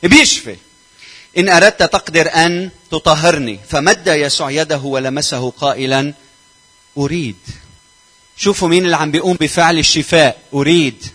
بيشفي. 0.02 0.56
إن 1.38 1.48
أردت 1.48 1.82
تقدر 1.82 2.34
أن 2.34 2.70
تطهرني. 2.90 3.60
فمد 3.68 4.06
يسوع 4.06 4.50
يده 4.50 4.78
ولمسه 4.78 5.50
قائلا 5.50 6.14
أريد. 6.98 7.36
شوفوا 8.36 8.68
مين 8.68 8.84
اللي 8.84 8.96
عم 8.96 9.10
بيقوم 9.10 9.36
بفعل 9.40 9.78
الشفاء. 9.78 10.38
أريد. 10.54 11.06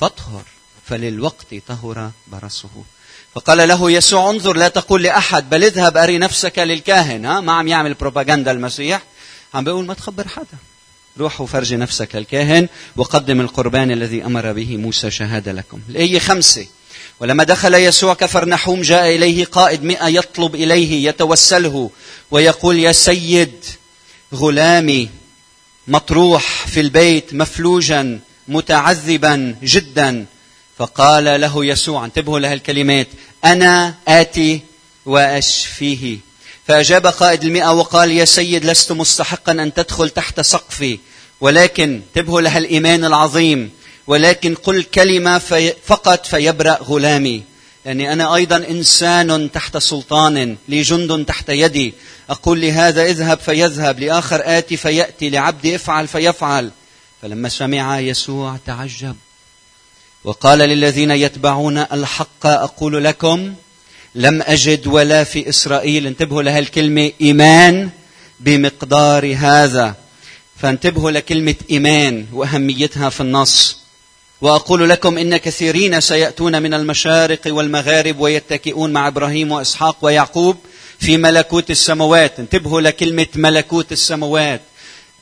فاطهر. 0.00 0.42
فللوقت 0.86 1.54
طهر 1.68 2.10
برصه 2.26 2.68
فقال 3.34 3.68
له 3.68 3.90
يسوع 3.90 4.30
انظر 4.30 4.56
لا 4.56 4.68
تقول 4.68 5.02
لأحد 5.02 5.50
بل 5.50 5.64
اذهب 5.64 5.96
أري 5.96 6.18
نفسك 6.18 6.58
للكاهن. 6.58 7.26
ها؟ 7.26 7.40
ما 7.40 7.52
عم 7.52 7.68
يعمل 7.68 7.94
بروباغندا 7.94 8.50
المسيح. 8.50 9.02
عم 9.54 9.64
بيقول 9.64 9.86
ما 9.86 9.94
تخبر 9.94 10.28
حدا. 10.28 10.58
روح 11.18 11.40
وفرجي 11.40 11.76
نفسك 11.76 12.14
للكاهن 12.14 12.68
وقدم 12.96 13.40
القربان 13.40 13.90
الذي 13.90 14.24
أمر 14.24 14.52
به 14.52 14.76
موسى 14.76 15.10
شهادة 15.10 15.52
لكم. 15.52 15.80
الآية 15.88 16.18
خمسة. 16.18 16.66
ولما 17.20 17.44
دخل 17.44 17.74
يسوع 17.74 18.14
كفرنحوم 18.14 18.82
جاء 18.82 19.16
إليه 19.16 19.44
قائد 19.44 19.82
مئة 19.82 20.08
يطلب 20.08 20.54
إليه 20.54 21.08
يتوسله 21.08 21.90
ويقول 22.30 22.78
يا 22.78 22.92
سيد 22.92 23.64
غلامي 24.34 25.08
مطروح 25.88 26.66
في 26.66 26.80
البيت 26.80 27.34
مفلوجا 27.34 28.20
متعذبا 28.48 29.56
جدا. 29.62 30.26
فقال 30.78 31.40
له 31.40 31.64
يسوع 31.64 32.04
انتبهوا 32.04 32.38
لهالكلمات 32.38 33.08
أنا 33.44 33.94
آتي 34.08 34.60
وأشفيه. 35.06 36.18
فأجاب 36.66 37.06
قائد 37.06 37.44
المئة 37.44 37.72
وقال 37.72 38.10
يا 38.10 38.24
سيد 38.24 38.64
لست 38.64 38.92
مستحقا 38.92 39.52
أن 39.52 39.74
تدخل 39.74 40.10
تحت 40.10 40.40
سقفي 40.40 40.98
ولكن 41.40 42.02
انتبهوا 42.16 42.40
لهالايمان 42.40 43.04
العظيم 43.04 43.70
ولكن 44.06 44.54
قل 44.54 44.82
كلمة 44.82 45.38
في 45.38 45.74
فقط 45.86 46.26
فيبرأ 46.26 46.78
غلامي. 46.82 47.42
لاني 47.86 48.12
أنا 48.12 48.34
أيضا 48.34 48.56
إنسان 48.56 49.50
تحت 49.52 49.76
سلطان 49.76 50.56
لي 50.68 50.82
جند 50.82 51.24
تحت 51.24 51.48
يدي. 51.48 51.94
أقول 52.30 52.60
لهذا 52.60 53.02
اذهب 53.02 53.38
فيذهب 53.38 54.00
لآخر 54.00 54.40
آتي 54.44 54.76
فيأتي 54.76 55.30
لعبدي 55.30 55.74
افعل 55.74 56.08
فيفعل. 56.08 56.70
فلما 57.22 57.48
سمع 57.48 58.00
يسوع 58.00 58.56
تعجب 58.66 59.16
وقال 60.24 60.58
للذين 60.58 61.10
يتبعون 61.10 61.78
الحق 61.78 62.46
أقول 62.46 63.04
لكم 63.04 63.54
لم 64.14 64.42
أجد 64.42 64.86
ولا 64.86 65.24
في 65.24 65.48
إسرائيل. 65.48 66.06
انتبهوا 66.06 66.42
لهالكلمة 66.42 67.10
إيمان 67.20 67.90
بمقدار 68.40 69.34
هذا. 69.36 69.94
فانتبهوا 70.56 71.10
لكلمة 71.10 71.54
إيمان 71.70 72.26
وأهميتها 72.32 73.08
في 73.10 73.20
النص. 73.20 73.84
وأقول 74.40 74.88
لكم 74.88 75.18
إن 75.18 75.36
كثيرين 75.36 76.00
سيأتون 76.00 76.62
من 76.62 76.74
المشارق 76.74 77.40
والمغارب 77.46 78.20
ويتكئون 78.20 78.92
مع 78.92 79.08
إبراهيم 79.08 79.52
وإسحاق 79.52 79.96
ويعقوب 80.02 80.56
في 80.98 81.16
ملكوت 81.16 81.70
السماوات 81.70 82.38
انتبهوا 82.40 82.80
لكلمة 82.80 83.26
ملكوت 83.34 83.92
السماوات 83.92 84.60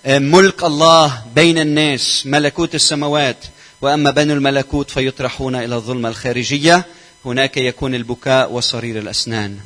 ملك 0.07 0.65
الله 0.65 1.23
بين 1.35 1.59
الناس 1.59 2.23
ملكوت 2.27 2.75
السماوات 2.75 3.37
وأما 3.81 4.11
بنو 4.11 4.35
الملكوت 4.35 4.91
فيطرحون 4.91 5.55
إلى 5.55 5.75
الظلمة 5.75 6.09
الخارجية. 6.09 6.87
هناك 7.25 7.57
يكون 7.57 7.95
البكاء 7.95 8.53
وصرير 8.53 8.99
الأسنان. 8.99 9.59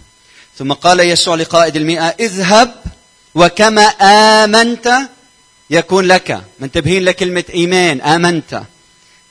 ثم 0.59 0.73
قال 0.73 1.01
يسوع 1.01 1.35
لقائد 1.35 1.77
المئة 1.77 2.05
اذهب 2.21 2.75
وكما 3.35 3.83
آمنت 4.43 4.93
يكون 5.71 6.05
لك 6.05 6.45
منتبهين 6.61 7.05
لكلمه 7.05 7.45
إيمان 7.55 8.01
آمنت. 8.01 8.63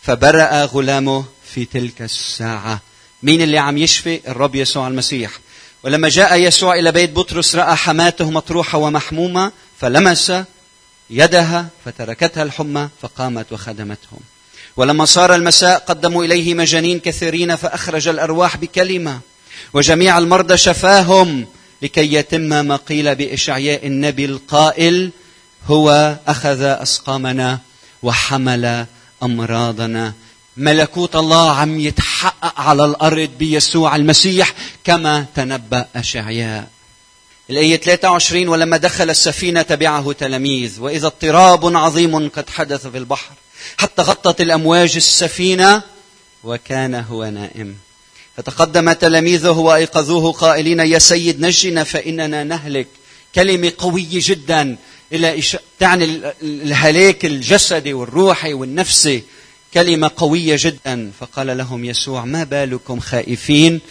فبرأ 0.01 0.65
غلامه 0.65 1.25
في 1.53 1.65
تلك 1.65 2.01
الساعة. 2.01 2.79
مين 3.23 3.41
اللي 3.41 3.57
عم 3.57 3.77
يشفي؟ 3.77 4.21
الرب 4.27 4.55
يسوع 4.55 4.87
المسيح. 4.87 5.31
ولما 5.83 6.09
جاء 6.09 6.35
يسوع 6.35 6.75
إلى 6.75 6.91
بيت 6.91 7.09
بطرس 7.09 7.55
رأى 7.55 7.75
حماته 7.75 8.31
مطروحة 8.31 8.77
ومحمومة 8.77 9.51
فلمس 9.79 10.33
يدها 11.09 11.67
فتركتها 11.85 12.43
الحمى 12.43 12.89
فقامت 13.01 13.51
وخدمتهم. 13.51 14.19
ولما 14.77 15.05
صار 15.05 15.35
المساء 15.35 15.79
قدموا 15.79 16.25
إليه 16.25 16.53
مجانين 16.53 16.99
كثيرين 16.99 17.55
فأخرج 17.55 18.07
الأرواح 18.07 18.57
بكلمة 18.57 19.19
وجميع 19.73 20.17
المرضى 20.17 20.57
شفاهم 20.57 21.47
لكي 21.81 22.13
يتم 22.13 22.65
ما 22.65 22.75
قيل 22.75 23.15
بإشعياء 23.15 23.87
النبي 23.87 24.25
القائل 24.25 25.11
هو 25.67 26.15
أخذ 26.27 26.61
أسقامنا 26.61 27.59
وحمل 28.03 28.85
أمراضنا. 29.23 30.13
ملكوت 30.57 31.15
الله 31.15 31.51
عم 31.51 31.79
يتحقق 31.79 32.61
على 32.61 32.85
الأرض 32.85 33.29
بيسوع 33.39 33.95
المسيح 33.95 34.53
كما 34.83 35.25
تنبأ 35.35 35.85
أشعياء. 35.95 36.67
الآية 37.49 37.77
23 37.77 38.47
ولما 38.47 38.77
دخل 38.77 39.09
السفينة 39.09 39.61
تبعه 39.61 40.11
تلاميذ 40.11 40.81
وإذا 40.81 41.07
اضطراب 41.07 41.75
عظيم 41.77 42.29
قد 42.29 42.49
حدث 42.49 42.87
في 42.87 42.97
البحر. 42.97 43.31
حتى 43.77 44.01
غطت 44.01 44.41
الأمواج 44.41 44.95
السفينة 44.95 45.81
وكان 46.43 46.95
هو 46.95 47.25
نائم. 47.25 47.75
فتقدم 48.37 48.91
تلاميذه 48.91 49.49
وأيقظوه 49.49 50.31
قائلين 50.31 50.79
يا 50.79 50.99
سيد 50.99 51.41
نجنا 51.41 51.83
فإننا 51.83 52.43
نهلك. 52.43 52.87
كلمة 53.35 53.71
قوية 53.77 54.05
جدا 54.11 54.77
إلى 55.13 55.41
تعني 55.79 56.21
الهلاك 56.41 57.25
الجسدي 57.25 57.93
والروحي 57.93 58.53
والنفسي. 58.53 59.23
كلمة 59.73 60.11
قوية 60.17 60.57
جدا. 60.59 61.11
فقال 61.19 61.57
لهم 61.57 61.85
يسوع 61.85 62.25
ما 62.25 62.43
بالكم 62.43 62.99
خائفين؟ 62.99 63.81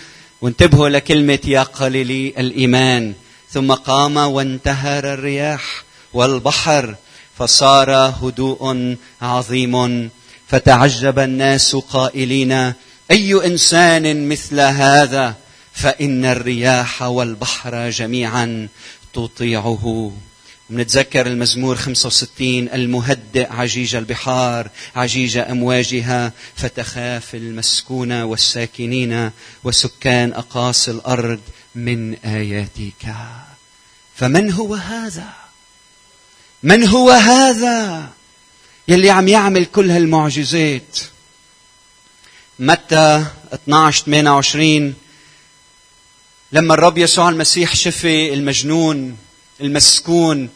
وانتبهوا 0.40 0.88
لكلمة 0.88 1.38
يا 1.44 1.62
قليلي 1.62 2.34
الإيمان. 2.38 3.14
ثم 3.50 3.72
قام 3.72 4.16
وانتهر 4.16 5.14
الرياح 5.14 5.84
والبحر. 6.12 6.94
فصار 7.38 7.90
هدوء 7.92 8.96
عظيم. 9.22 10.10
فتعجب 10.48 11.18
الناس 11.18 11.76
قائلين 11.76 12.72
أي 13.10 13.46
إنسان 13.46 14.28
مثل 14.28 14.60
هذا؟ 14.60 15.34
فإن 15.72 16.24
الرياح 16.24 17.02
والبحر 17.02 17.90
جميعا 17.90 18.68
تطيعه. 19.12 20.12
نتذكر 20.70 21.26
المزمور 21.26 21.76
65 21.76 22.68
المهدئ 22.68 23.52
عجيج 23.52 23.96
البحار 23.96 24.70
عجيج 24.96 25.36
أمواجها 25.36 26.32
فتخاف 26.56 27.34
المسكونه 27.34 28.24
والساكنين 28.24 29.30
وسكان 29.64 30.32
أقاصي 30.32 30.90
الأرض 30.90 31.40
من 31.74 32.14
آياتك. 32.14 33.14
فمن 34.14 34.52
هو 34.52 34.74
هذا؟ 34.74 35.43
من 36.64 36.88
هو 36.88 37.10
هذا 37.10 38.08
يلي 38.88 39.10
عم 39.10 39.28
يعمل 39.28 39.64
كل 39.64 39.90
هالمعجزات؟ 39.90 40.98
متى 42.58 43.26
12 43.54 44.04
28 44.04 44.94
لما 46.52 46.74
الرب 46.74 46.98
يسوع 46.98 47.28
المسيح 47.28 47.74
شفي 47.76 48.34
المجنون 48.34 49.16
المسكون 49.60 50.48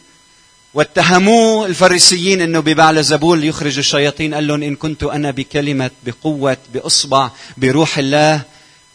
واتهموه 0.73 1.65
الفريسيين 1.65 2.41
إنه 2.41 2.59
ببعل 2.59 3.03
زبول 3.03 3.43
يخرج 3.43 3.77
الشياطين 3.77 4.33
قال 4.33 4.47
لهم 4.47 4.63
إن 4.63 4.75
كنت 4.75 5.03
أنا 5.03 5.31
بكلمة 5.31 5.91
بقوة 6.03 6.57
بأصبع 6.73 7.31
بروح 7.57 7.97
الله 7.97 8.41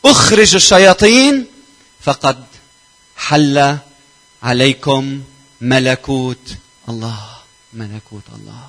أخرج 0.05 0.55
الشياطين 0.55 1.46
فقد 2.00 2.44
حل 3.16 3.77
عليكم 4.42 5.22
ملكوت 5.61 6.57
الله 6.88 7.27
ملكوت 7.73 8.23
الله. 8.37 8.68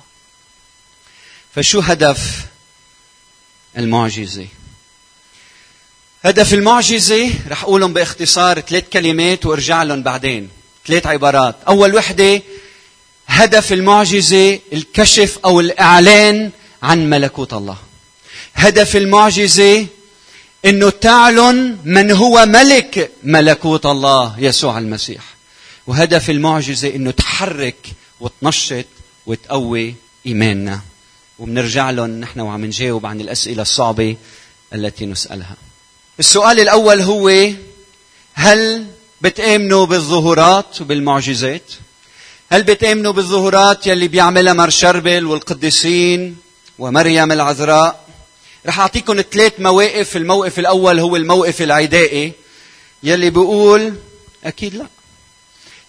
فشو 1.54 1.80
هدف 1.80 2.46
المعجزة؟ 3.78 4.46
هدف 6.24 6.54
المعجزة 6.54 7.30
رح 7.48 7.62
أقولهم 7.62 7.92
باختصار 7.92 8.60
ثلاث 8.60 8.84
كلمات 8.92 9.46
وأرجع 9.46 9.82
لهم 9.82 10.02
بعدين. 10.02 10.48
ثلاث 10.86 11.06
عبارات. 11.06 11.56
أول 11.68 11.94
وحدة 11.94 12.42
هدف 13.26 13.72
المعجزة 13.72 14.60
الكشف 14.72 15.38
أو 15.44 15.60
الإعلان 15.60 16.50
عن 16.82 17.10
ملكوت 17.10 17.52
الله. 17.52 17.76
هدف 18.54 18.96
المعجزة 18.96 19.86
إنه 20.64 20.90
تعلن 20.90 21.78
من 21.84 22.10
هو 22.10 22.46
ملك 22.46 23.10
ملكوت 23.22 23.86
الله 23.86 24.34
يسوع 24.38 24.78
المسيح. 24.78 25.22
وهدف 25.86 26.30
المعجزة 26.30 26.94
إنه 26.94 27.10
تحرك 27.10 27.76
وتنشط 28.20 28.84
وتقوي 29.26 29.94
إيماننا. 30.26 30.80
وبنرجع 31.38 31.90
لهم 31.90 32.10
نحن 32.10 32.40
وعم 32.40 32.64
نجاوب 32.64 33.06
عن 33.06 33.20
الأسئلة 33.20 33.62
الصعبة 33.62 34.16
التي 34.74 35.06
نسألها. 35.06 35.56
السؤال 36.18 36.60
الأول 36.60 37.00
هو 37.00 37.50
هل 38.34 38.86
بتآمنوا 39.20 39.86
بالظهورات 39.86 40.80
وبالمعجزات؟ 40.80 41.72
هل 42.52 42.62
بتآمنوا 42.62 43.12
بالظهورات 43.12 43.86
يلي 43.86 44.08
بيعملها 44.08 44.52
مر 44.52 44.70
شربل 44.70 45.26
والقديسين 45.26 46.36
ومريم 46.78 47.32
العذراء؟ 47.32 48.06
رح 48.66 48.80
أعطيكم 48.80 49.22
ثلاث 49.32 49.52
مواقف. 49.58 50.16
الموقف 50.16 50.58
الأول 50.58 51.00
هو 51.00 51.16
الموقف 51.16 51.62
العدائي. 51.62 52.32
يلي 53.02 53.30
بيقول 53.30 53.94
أكيد 54.44 54.74
لا. 54.74 54.86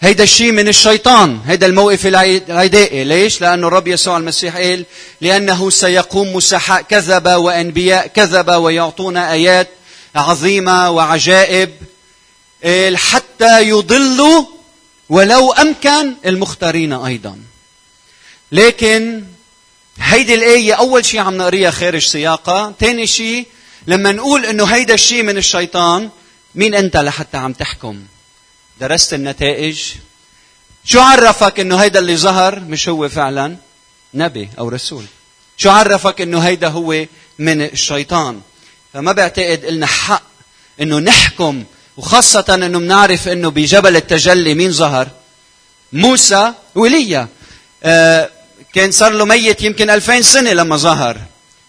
هيدا 0.01 0.23
الشيء 0.23 0.51
من 0.51 0.67
الشيطان 0.67 1.39
هيدا 1.45 1.65
الموقف 1.65 2.07
العدائي 2.07 3.03
ليش؟ 3.03 3.41
لأنه 3.41 3.67
الرب 3.67 3.87
يسوع 3.87 4.17
المسيح 4.17 4.57
قال 4.57 4.85
لأنه 5.21 5.69
سيقوم 5.69 6.35
مسحاء 6.35 6.81
كذب 6.81 7.27
وأنبياء 7.27 8.07
كذب 8.07 8.49
ويعطون 8.49 9.17
آيات 9.17 9.67
عظيمة 10.15 10.89
وعجائب. 10.89 11.69
حتى 12.95 13.69
يضلوا 13.69 14.45
ولو 15.09 15.51
أمكن 15.51 16.15
المختارين 16.25 16.93
أيضا. 16.93 17.39
لكن 18.51 19.23
هيدي 19.99 20.33
الآية 20.33 20.73
أول 20.73 21.05
شيء 21.05 21.19
عم 21.19 21.37
نقريها 21.37 21.71
خارج 21.71 22.01
سياقها. 22.01 22.73
ثاني 22.79 23.07
شيء 23.07 23.45
لما 23.87 24.11
نقول 24.11 24.45
إنه 24.45 24.65
هيدا 24.65 24.93
الشيء 24.93 25.23
من 25.23 25.37
الشيطان 25.37 26.09
مين 26.55 26.75
أنت 26.75 26.97
لحتى 26.97 27.37
عم 27.37 27.53
تحكم؟ 27.53 28.03
درست 28.79 29.13
النتائج. 29.13 29.81
شو 30.85 30.99
عرفك 30.99 31.59
إنه 31.59 31.77
هيدا 31.77 31.99
اللي 31.99 32.17
ظهر؟ 32.17 32.59
مش 32.59 32.89
هو 32.89 33.09
فعلا 33.09 33.55
نبي 34.13 34.49
أو 34.59 34.69
رسول. 34.69 35.05
شو 35.57 35.69
عرفك 35.69 36.21
إنه 36.21 36.39
هيدا 36.39 36.67
هو 36.67 37.05
من 37.39 37.61
الشيطان؟ 37.61 38.41
فما 38.93 39.11
بعتقد 39.11 39.65
لنا 39.65 39.85
حق 39.85 40.23
إنه 40.81 40.99
نحكم 40.99 41.63
وخاصة 41.97 42.45
إنه 42.49 42.79
بنعرف 42.79 43.27
إنه 43.27 43.51
بجبل 43.51 43.95
التجلي 43.95 44.53
مين 44.53 44.71
ظهر؟ 44.71 45.07
موسى 45.93 46.53
وليا 46.75 47.27
آه 47.83 48.29
كان 48.73 48.91
صار 48.91 49.11
له 49.11 49.25
ميت 49.25 49.61
يمكن 49.61 49.89
ألفين 49.89 50.21
سنة 50.21 50.53
لما 50.53 50.77
ظهر. 50.77 51.17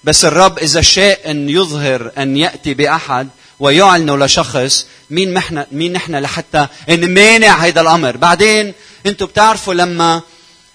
بس 0.05 0.25
الرب 0.25 0.59
إذا 0.59 0.81
شاء 0.81 1.31
أن 1.31 1.49
يظهر 1.49 2.13
أن 2.19 2.37
يأتي 2.37 2.75
بأحد 2.75 3.29
ويعلنه 3.61 4.17
لشخص 4.17 4.87
مين 5.11 5.35
نحن 5.35 5.65
مين 5.73 5.93
نحن 5.93 6.15
لحتى 6.15 6.67
نمانع 6.89 7.57
هذا 7.57 7.81
الأمر. 7.81 8.17
بعدين 8.17 8.75
أنتم 9.07 9.27
بتعرفوا 9.27 9.75
لما 9.75 10.23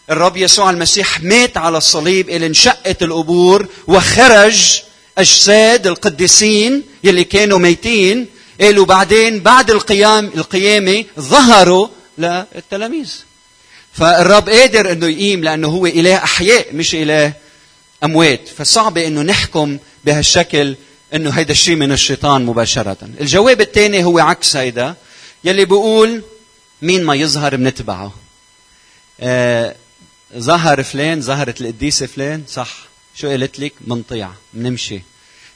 الرب 0.10 0.38
يسوع 0.38 0.70
المسيح 0.70 1.22
مات 1.22 1.58
على 1.58 1.78
الصليب 1.78 2.30
اللي 2.30 2.48
انشقت 2.48 3.04
القبور 3.04 3.68
وخرج 3.88 4.82
أجساد 5.18 5.88
القديسين 5.88 6.84
يلي 7.04 7.24
كانوا 7.24 7.60
ميتين 7.60 8.28
قالوا 8.62 8.86
بعدين 8.86 9.40
بعد 9.40 9.72
القيام 9.72 10.32
القيامة 10.36 11.06
ظهروا 11.20 11.88
للتلاميذ. 12.18 13.14
فالرب 13.94 14.50
قادر 14.50 14.92
إنه 14.92 15.08
يقيم 15.08 15.44
لأنه 15.44 15.68
هو 15.68 15.86
إله 15.86 16.16
أحياء 16.16 16.66
مش 16.74 16.96
إله 16.96 17.34
أموات. 18.04 18.42
فصعب 18.58 18.98
إنه 18.98 19.22
نحكم 19.22 19.78
بهالشكل 20.06 20.76
إنه 21.14 21.30
هيدا 21.30 21.52
الشيء 21.52 21.76
من 21.76 21.92
الشيطان 21.92 22.46
مباشرة. 22.46 22.98
الجواب 23.22 23.62
الثاني 23.62 24.04
هو 24.04 24.20
عكس 24.20 24.56
هيدا. 24.56 24.96
يلي 25.44 25.66
بيقول 25.66 26.24
مين 26.82 27.04
ما 27.04 27.16
يظهر 27.16 27.56
بنتبعه 27.56 28.14
آه 29.20 29.76
ظهر 30.38 30.84
فلان 30.84 31.22
ظهرت 31.22 31.62
القديسة 31.62 32.06
فلان 32.06 32.44
صح. 32.48 32.78
شو 33.16 33.30
قلت 33.30 33.60
لك؟ 33.60 33.74
منطيع. 33.88 34.30
منمشي. 34.54 35.02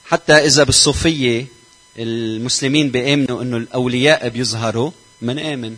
حتى 0.06 0.34
إذا 0.34 0.64
بالصوفية 0.64 1.46
المسلمين 1.98 2.90
بيآمنوا 2.92 3.42
إنه 3.42 3.58
الأولياء 3.58 4.30
بيظهروا 4.30 4.92
منآمن 5.22 5.76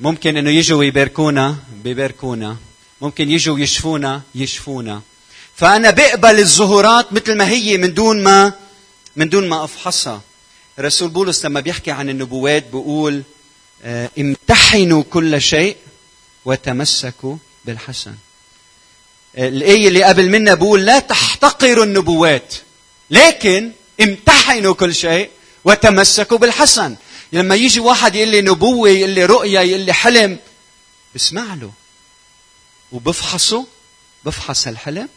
ممكن 0.00 0.36
إنه 0.36 0.50
يجوا 0.50 0.78
ويباركونا 0.78 1.56
بباركونا 1.84 2.56
ممكن 3.00 3.30
يجوا 3.30 3.58
يشفونا 3.58 4.22
يشفونا. 4.34 5.02
فأنا 5.56 5.90
بقبل 5.90 6.38
الظهورات 6.38 7.12
مثل 7.12 7.36
ما 7.36 7.48
هي 7.48 7.76
من 7.76 7.94
دون 7.94 8.22
ما 8.22 8.52
من 9.16 9.28
دون 9.28 9.48
ما 9.48 9.64
أفحصها. 9.64 10.22
الرسول 10.78 11.10
بولس 11.10 11.44
لما 11.44 11.60
بيحكي 11.60 11.90
عن 11.90 12.10
النبوات 12.10 12.66
بيقول 12.66 13.22
آه، 13.82 14.10
امتحنوا 14.18 15.02
كل 15.02 15.42
شيء 15.42 15.76
وتمسكوا 16.44 17.36
بالحسن. 17.64 18.14
الآية 19.38 19.88
اللي 19.88 20.04
قبل 20.04 20.30
منا 20.30 20.54
بقول 20.54 20.84
لا 20.84 20.98
تحتقروا 20.98 21.84
النبوات 21.84 22.54
لكن 23.10 23.72
امتحنوا 24.00 24.74
كل 24.74 24.94
شيء 24.94 25.30
وتمسكوا 25.64 26.38
بالحسن. 26.38 26.96
لما 27.32 27.54
يجي 27.54 27.80
واحد 27.80 28.14
يقول 28.14 28.28
لي 28.28 28.40
نبوة 28.40 28.88
يقول 28.88 29.10
لي 29.10 29.24
رؤية 29.24 29.60
يقول 29.60 29.80
لي 29.80 29.92
حلم 29.92 30.38
بسمع 31.14 31.54
له. 31.54 31.72
وبفحصه 32.92 33.66
بفحص 34.24 34.66
الحلم 34.66 35.08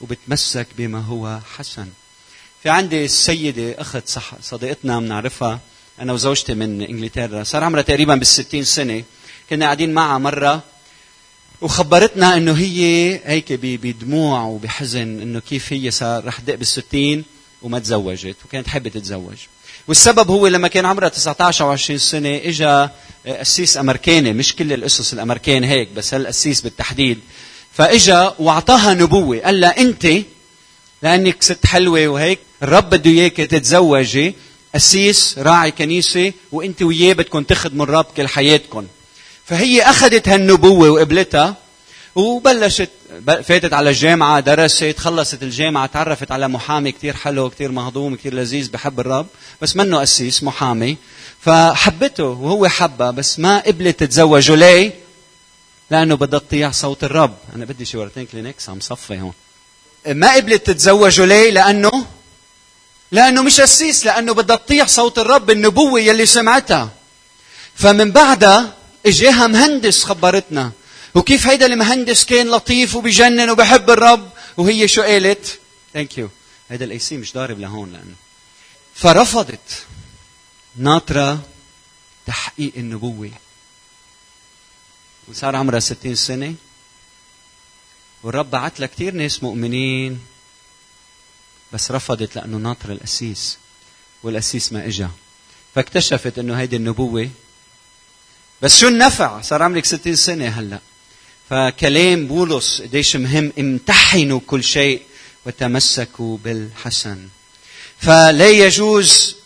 وبتمسك 0.00 0.66
بما 0.78 1.00
هو 1.00 1.40
حسن. 1.56 1.88
في 2.62 2.68
عندي 2.68 3.04
السيدة 3.04 3.80
أخت 3.80 4.08
صح 4.08 4.32
صديقتنا 4.42 5.00
بنعرفها 5.00 5.60
أنا 6.00 6.12
وزوجتي 6.12 6.54
من 6.54 6.82
إنجلترا. 6.82 7.42
صار 7.42 7.64
عمرها 7.64 7.82
تقريبا 7.82 8.14
بالستين 8.14 8.64
سنة. 8.64 9.02
كنا 9.50 9.64
قاعدين 9.64 9.92
معها 9.94 10.18
مرة 10.18 10.62
وخبرتنا 11.60 12.36
إنه 12.36 12.52
هي 12.52 13.20
هيك 13.24 13.52
بدموع 13.52 14.42
وبحزن 14.42 15.20
إنه 15.22 15.40
كيف 15.40 15.72
هي 15.72 15.90
صار 15.90 16.24
رح 16.24 16.40
تدق 16.40 16.54
بالستين 16.54 17.24
وما 17.62 17.78
تزوجت 17.78 18.36
وكانت 18.44 18.68
حابه 18.68 18.90
تتزوج. 18.90 19.36
والسبب 19.88 20.30
هو 20.30 20.46
لما 20.46 20.68
كان 20.68 20.86
عمرها 20.86 21.08
19 21.08 21.64
أو 21.64 21.70
20 21.70 21.98
سنه 21.98 22.40
اجى 22.44 22.88
قسيس 23.26 23.76
أمريكاني. 23.76 24.32
مش 24.32 24.56
كل 24.56 24.72
القصص 24.72 25.12
الأمريكان 25.12 25.64
هيك 25.64 25.88
بس 25.96 26.14
هالقسيس 26.14 26.60
بالتحديد. 26.60 27.18
فإجا 27.72 28.34
وأعطاها 28.38 28.94
نبوة. 28.94 29.38
قال 29.38 29.60
لها 29.60 29.80
أنت 29.80 30.06
لأنك 31.02 31.42
ست 31.42 31.66
حلوة 31.66 32.08
وهيك 32.08 32.38
الرب 32.62 32.90
بده 32.90 33.10
إياك 33.10 33.36
تتزوجي. 33.36 34.34
قسيس 34.74 35.38
راعي 35.38 35.70
كنيسة 35.70 36.32
وإنت 36.52 36.82
وياه 36.82 37.12
بدكم 37.12 37.42
تخدموا 37.42 37.84
الرب 37.84 38.06
كل 38.16 38.28
حياتكم 38.28 38.86
فهي 39.44 39.82
أخذت 39.82 40.28
هالنبوة 40.28 40.90
وقبلتها 40.90 41.56
وبلشت 42.14 42.90
فاتت 43.26 43.72
على 43.72 43.90
الجامعة 43.90 44.40
درست 44.40 44.94
خلصت 44.98 45.42
الجامعة 45.42 45.86
تعرفت 45.86 46.32
على 46.32 46.48
محامي 46.48 46.92
كتير 46.92 47.16
حلو 47.16 47.50
كتير 47.50 47.72
مهضوم 47.72 48.16
كتير 48.16 48.34
لذيذ 48.34 48.70
بحب 48.70 49.00
الرب. 49.00 49.26
بس 49.62 49.76
منه 49.76 50.00
قسيس 50.00 50.42
محامي. 50.42 50.96
فحبته 51.40 52.24
وهو 52.24 52.68
حبها 52.68 53.10
بس 53.10 53.38
ما 53.38 53.58
قبلت 53.58 54.00
تتزوجه. 54.00 54.54
ليه؟ 54.54 54.92
لأنه 55.90 56.14
بدها 56.16 56.38
تطيع 56.38 56.70
صوت 56.70 57.04
الرب. 57.04 57.34
أنا 57.56 57.64
بدي 57.64 57.84
شورتين 57.84 58.26
كلينكس 58.26 58.68
عم 58.68 58.80
صفي 58.80 59.20
هون. 59.20 59.32
ما 60.06 60.34
قبلت 60.34 60.66
تتزوجه 60.66 61.24
ليه؟ 61.24 61.50
لأنه 61.50 62.06
لأنه 63.12 63.42
مش 63.42 63.60
قسيس 63.60 64.04
لأنه 64.06 64.34
بدها 64.34 64.56
تطيع 64.56 64.86
صوت 64.86 65.18
الرب 65.18 65.50
النبوة 65.50 66.00
يلي 66.00 66.26
سمعتها. 66.26 66.90
فمن 67.74 68.10
بعدها 68.10 68.74
إجاها 69.06 69.46
مهندس 69.46 70.04
خبرتنا. 70.04 70.72
وكيف 71.14 71.46
هيدا 71.46 71.66
المهندس 71.66 72.24
كان 72.24 72.50
لطيف 72.50 72.94
وبجنن 72.94 73.50
وبحب 73.50 73.90
الرب؟ 73.90 74.30
وهي 74.56 74.88
شو 74.88 75.02
قالت؟ 75.02 75.58
thank 75.94 76.18
you 76.18 76.30
هيدا 76.70 76.84
الاي 76.84 76.98
سي 76.98 77.16
مش 77.16 77.32
ضارب 77.32 77.58
لهون 77.58 77.92
لأنه. 77.92 78.14
فرفضت 78.94 79.86
ناطرة 80.76 81.40
تحقيق 82.26 82.72
النبوة. 82.76 83.30
وصار 85.28 85.56
عمرها 85.56 85.80
ستين 85.80 86.14
سنة. 86.14 86.54
والرب 88.22 88.50
بعت 88.50 88.80
لها 88.80 88.88
كثير 88.88 89.14
ناس 89.14 89.42
مؤمنين. 89.42 90.20
بس 91.72 91.90
رفضت 91.90 92.36
لأنه 92.36 92.56
ناطرة 92.56 92.92
القسيس 92.92 93.58
والقسيس 94.22 94.72
ما 94.72 94.86
إجا. 94.86 95.10
فاكتشفت 95.74 96.38
أنه 96.38 96.54
هيدي 96.60 96.76
النبوة. 96.76 97.30
بس 98.62 98.78
شو 98.78 98.88
النفع؟ 98.88 99.40
صار 99.40 99.62
عمرك 99.62 99.84
60 99.84 100.16
سنة 100.16 100.48
هلأ. 100.48 100.80
فكلام 101.50 102.26
بولس 102.26 102.82
قديش 102.82 103.16
مهم 103.16 103.52
امتحنوا 103.58 104.40
كل 104.46 104.64
شيء 104.64 105.02
وتمسكوا 105.46 106.38
بالحسن. 106.44 107.28
فلا 107.98 108.48
يجوز 108.48 109.36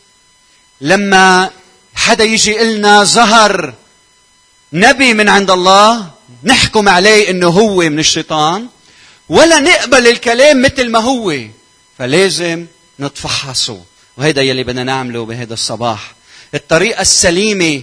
لما 0.81 1.51
حدا 1.95 2.25
يجي 2.25 2.53
لنا 2.59 3.05
ظهر 3.05 3.75
نبي 4.73 5.15
من 5.15 5.29
عند 5.29 5.51
الله 5.51 6.11
نحكم 6.45 6.89
عليه 6.89 7.31
إنه 7.31 7.49
هو 7.49 7.77
من 7.77 7.99
الشيطان 7.99 8.69
ولا 9.29 9.61
نقبل 9.61 10.07
الكلام 10.07 10.63
مثل 10.63 10.91
ما 10.91 10.99
هو. 10.99 11.35
فلازم 11.99 12.67
نتفحصه. 13.01 13.83
وهذا 14.17 14.43
يلي 14.43 14.65
بدنا 14.65 14.85
نعمله 14.85 15.25
بهذا 15.25 15.55
الصباح. 15.55 16.15
الطريقة 16.55 17.01
السليمة 17.01 17.83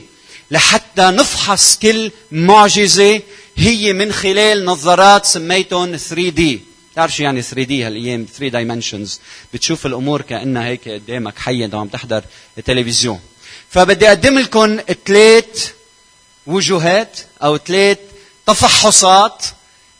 لحتى 0.51 1.01
نفحص 1.01 1.77
كل 1.77 2.11
معجزة 2.31 3.21
هي 3.57 3.93
من 3.93 4.11
خلال 4.11 4.65
نظارات 4.65 5.25
سميتهم 5.25 5.97
3D 5.97 6.41
بتعرف 6.93 7.15
شو 7.15 7.23
يعني 7.23 7.41
3 7.41 7.63
دي 7.63 7.83
هالأيام؟ 7.83 8.25
3 8.37 8.47
دايمنشنز 8.47 9.19
بتشوف 9.53 9.85
الأمور 9.85 10.21
كأنها 10.21 10.65
هيك 10.65 10.89
قدامك 10.89 11.39
حية 11.39 11.69
عم 11.73 11.87
تحضر 11.87 12.23
التلفزيون. 12.57 13.19
فبدي 13.69 14.07
أقدم 14.07 14.39
لكم 14.39 14.79
ثلاث 15.05 15.71
وجهات 16.47 17.19
أو 17.43 17.57
ثلاث 17.57 17.97
تفحصات 18.47 19.45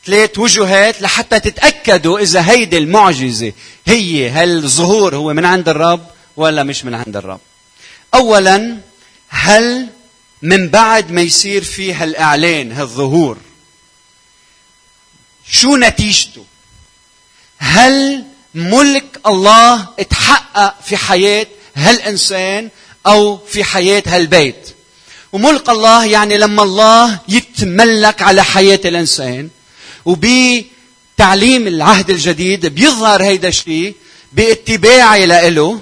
ثلاث 0.06 0.40
وجهات 0.40 1.02
لحتى 1.02 1.40
تتأكدوا 1.40 2.20
إذا 2.20 2.50
هيدي 2.52 2.78
المعجزة 2.78 3.54
هي 3.86 4.30
هالظهور 4.30 5.16
هو 5.16 5.34
من 5.34 5.46
عند 5.46 5.70
الرب 5.70 6.08
ولا 6.38 6.64
مش 6.64 6.86
من 6.86 6.94
عند 6.94 7.18
الرب. 7.18 7.40
اولا 8.14 8.78
هل 9.30 9.88
من 10.42 10.70
بعد 10.70 11.12
ما 11.12 11.22
يصير 11.22 11.64
في 11.64 11.94
هالاعلان 11.94 12.72
هالظهور 12.72 13.38
شو 15.50 15.78
نتيجته؟ 15.78 16.46
هل 17.58 18.24
ملك 18.56 19.20
الله 19.28 19.88
اتحقق 20.00 20.82
في 20.82 20.98
حياة 20.98 21.48
هالإنسان 21.76 22.70
أو 23.08 23.38
في 23.38 23.64
حياة 23.64 24.04
هالبيت؟ 24.08 24.70
وملك 25.32 25.70
الله 25.70 26.06
يعني 26.06 26.38
لما 26.38 26.64
الله 26.64 27.20
يتملك 27.28 28.22
على 28.22 28.44
حياة 28.44 28.80
الإنسان 28.86 29.50
وبتعليم 30.06 31.68
العهد 31.68 32.10
الجديد 32.10 32.66
بيظهر 32.66 33.24
هيدا 33.24 33.48
الشيء 33.48 33.96
باتباعي 34.34 35.26
له 35.26 35.82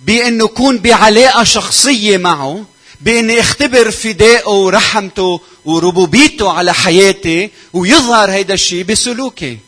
بأنه 0.00 0.44
يكون 0.44 0.78
بعلاقة 0.78 1.44
شخصية 1.44 2.16
معه 2.16 2.64
باني 3.00 3.40
اختبر 3.40 3.90
فدائه 3.90 4.48
ورحمته 4.48 5.40
وربوبيته 5.64 6.50
على 6.50 6.74
حياتي 6.74 7.50
ويظهر 7.72 8.30
هيدا 8.30 8.54
الشيء 8.54 8.82
بسلوكي 8.84 9.58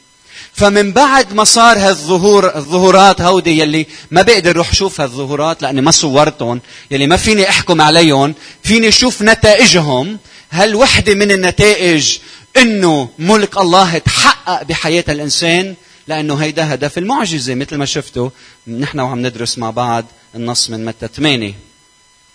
فمن 0.52 0.92
بعد 0.92 1.32
ما 1.32 1.44
صار 1.44 1.78
هالظهور 1.78 2.56
الظهورات 2.56 3.20
هودي 3.20 3.58
يلي 3.58 3.86
ما 4.10 4.22
بقدر 4.22 4.56
روح 4.56 4.74
شوف 4.74 5.00
هالظهورات 5.00 5.62
لأني 5.62 5.80
ما 5.80 5.90
صورتهم 5.90 6.60
يلي 6.90 7.06
ما 7.06 7.16
فيني 7.16 7.48
أحكم 7.48 7.80
عليهم 7.80 8.34
فيني 8.62 8.88
أشوف 8.88 9.22
نتائجهم. 9.22 10.18
هل 10.50 10.74
وحدة 10.74 11.14
من 11.14 11.30
النتائج 11.30 12.18
إنه 12.56 13.08
ملك 13.18 13.56
الله 13.56 13.98
تحقق 13.98 14.62
بحياة 14.62 15.04
الإنسان 15.08 15.74
لأنه 16.06 16.34
هيدا 16.34 16.74
هدف 16.74 16.98
المعجزة. 16.98 17.54
مثل 17.54 17.76
ما 17.76 17.86
شفتوا 17.86 18.30
نحن 18.66 19.00
وعم 19.00 19.26
ندرس 19.26 19.58
مع 19.58 19.70
بعض 19.70 20.04
النص 20.34 20.70
من 20.70 20.84
متى 20.84 21.08
8 21.16 21.54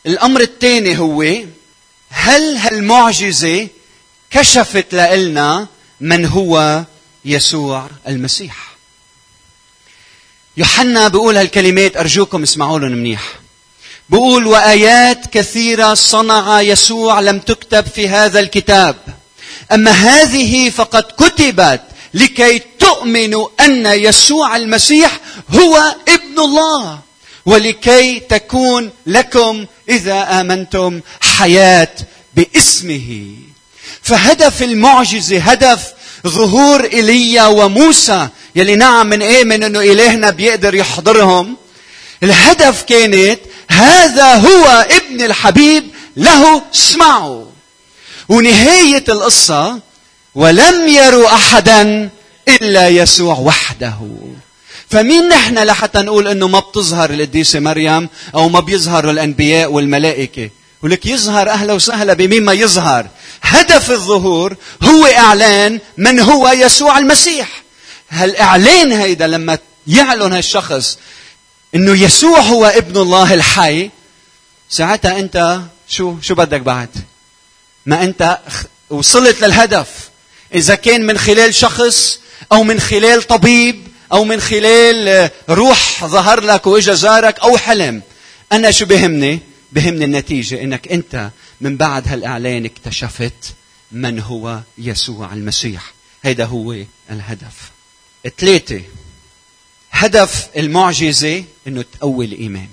الأمر 0.05 0.41
الثاني 0.41 0.97
هو 0.97 1.21
هل 2.09 2.57
هالمعجزة 2.57 3.67
كشفت 4.31 4.95
لنا 4.95 5.67
من 6.01 6.25
هو 6.25 6.83
يسوع 7.25 7.89
المسيح؟ 8.07 8.75
يوحنا 10.57 11.07
بيقول 11.07 11.37
هالكلمات 11.37 11.97
أرجوكم 11.97 12.43
اسمعوا 12.43 12.79
لهم 12.79 12.91
منيح. 12.91 13.33
بيقول 14.09 14.47
وآيات 14.47 15.25
كثيرة 15.27 15.93
صنع 15.93 16.61
يسوع 16.61 17.19
لم 17.19 17.39
تكتب 17.39 17.85
في 17.85 18.09
هذا 18.09 18.39
الكتاب. 18.39 18.95
أما 19.71 19.91
هذه 19.91 20.69
فقد 20.69 21.03
كتبت 21.03 21.81
لكي 22.13 22.61
تؤمنوا 22.79 23.47
أن 23.59 23.85
يسوع 23.85 24.55
المسيح 24.55 25.19
هو 25.49 25.95
ابن 26.07 26.39
الله 26.39 26.99
ولكي 27.45 28.19
تكون 28.19 28.91
لكم 29.05 29.65
إذا 29.89 30.41
آمنتم 30.41 31.01
حياة 31.21 31.95
باسمه. 32.35 33.35
فهدف 34.01 34.63
المعجزة 34.63 35.39
هدف 35.39 35.93
ظهور 36.27 36.83
إيليا 36.83 37.45
وموسى 37.45 38.27
يلي 38.55 38.75
نعم 38.75 39.07
من 39.07 39.47
من 39.47 39.63
إنه 39.63 39.79
إلهنا 39.79 40.29
بيقدر 40.29 40.75
يحضرهم. 40.75 41.57
الهدف 42.23 42.81
كانت 42.81 43.39
هذا 43.69 44.35
هو 44.35 44.87
ابن 44.89 45.21
الحبيب 45.21 45.83
له 46.17 46.61
اسمعوا. 46.75 47.45
ونهاية 48.29 49.03
القصة 49.09 49.79
ولم 50.35 50.87
يروا 50.87 51.35
أحدا 51.35 52.09
إلا 52.47 52.87
يسوع 52.87 53.37
وحده. 53.37 53.97
فمين 54.89 55.27
نحن 55.27 55.57
لحتى 55.57 55.99
نقول 55.99 56.27
إنه 56.27 56.47
ما 56.47 56.59
بتظهر 56.59 57.09
القديسه 57.09 57.59
مريم 57.59 58.09
أو 58.35 58.49
ما 58.49 58.59
بيظهروا 58.59 59.11
الانبياء 59.11 59.71
والملائكة؟ 59.71 60.49
ولك 60.83 61.05
يظهر 61.05 61.49
أهلا 61.49 61.73
وسهلا 61.73 62.13
بمين 62.13 62.43
ما 62.43 62.53
يظهر. 62.53 63.07
هدف 63.41 63.91
الظهور 63.91 64.55
هو 64.83 65.05
إعلان 65.05 65.79
من 65.97 66.19
هو 66.19 66.47
يسوع 66.47 66.97
المسيح. 66.97 67.47
هالاعلان 68.09 68.91
هيدا 68.91 69.27
لما 69.27 69.57
يعلن 69.87 70.33
هالشخص 70.33 70.97
إنه 71.75 72.03
يسوع 72.03 72.39
هو 72.39 72.65
ابن 72.65 73.01
الله 73.01 73.33
الحي؟ 73.33 73.89
ساعتها 74.69 75.19
أنت 75.19 75.59
شو 75.87 76.15
شو 76.21 76.35
بدك 76.35 76.61
بعد؟ 76.61 76.89
ما 77.85 78.03
أنت 78.03 78.39
وصلت 78.89 79.41
للهدف. 79.43 80.09
إذا 80.55 80.75
كان 80.75 81.05
من 81.05 81.17
خلال 81.17 81.55
شخص 81.55 82.19
أو 82.51 82.63
من 82.63 82.79
خلال 82.79 83.23
طبيب 83.23 83.87
أو 84.11 84.23
من 84.23 84.41
خلال 84.41 85.29
روح 85.49 86.05
ظهر 86.05 86.41
لك 86.41 86.67
وإجا 86.67 86.93
زارك 86.93 87.39
أو 87.39 87.57
حلم. 87.57 88.01
أنا 88.51 88.71
شو 88.71 88.85
بهمني؟ 88.85 89.39
بهمني 89.71 90.05
النتيجة 90.05 90.61
إنك 90.61 90.87
أنت 90.87 91.29
من 91.61 91.77
بعد 91.77 92.07
هالإعلان 92.07 92.65
اكتشفت 92.65 93.53
من 93.91 94.19
هو 94.19 94.59
يسوع 94.77 95.33
المسيح. 95.33 95.93
هيدا 96.23 96.45
هو 96.45 96.75
الهدف. 97.11 97.71
ثلاثة. 98.37 98.81
هدف 99.91 100.47
المعجزة 100.57 101.43
إنه 101.67 101.85
تقوي 101.99 102.25
الإيمان. 102.25 102.67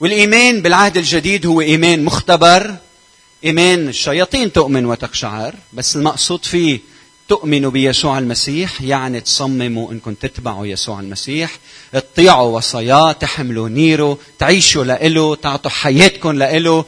والإيمان 0.00 0.62
بالعهد 0.62 0.96
الجديد 0.96 1.46
هو 1.46 1.60
إيمان 1.60 2.04
مختبر 2.04 2.76
إيمان 3.44 3.88
الشياطين 3.88 4.52
تؤمن 4.52 4.86
وتقشعر 4.86 5.54
بس 5.72 5.96
المقصود 5.96 6.44
فيه 6.44 6.80
تؤمنوا 7.28 7.70
بيسوع 7.70 8.18
المسيح 8.18 8.82
يعني 8.82 9.20
تصمموا 9.20 9.92
انكم 9.92 10.14
تتبعوا 10.14 10.66
يسوع 10.66 11.00
المسيح. 11.00 11.58
تطيعوا 11.92 12.56
وصاياه 12.56 13.12
تحملوا 13.12 13.68
نيره 13.68 14.18
تعيشوا 14.38 14.84
لإله 14.84 15.34
تعطوا 15.34 15.70
حياتكم 15.70 16.32
لإله 16.32 16.84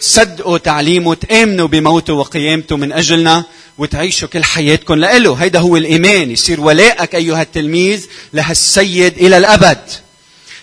تصدقوا 0.00 0.58
تعليمه 0.58 1.14
تآمنوا 1.14 1.68
بموته 1.68 2.12
وقيامته 2.12 2.76
من 2.76 2.92
أجلنا 2.92 3.44
وتعيشوا 3.78 4.28
كل 4.28 4.44
حياتكم 4.44 4.94
لإله. 4.94 5.34
هيدا 5.34 5.58
هو 5.58 5.76
الإيمان 5.76 6.30
يصير 6.30 6.60
ولائك 6.60 7.14
أيها 7.14 7.42
التلميذ 7.42 8.06
لهالسيد 8.32 9.18
إلى 9.18 9.38
الأبد. 9.38 9.90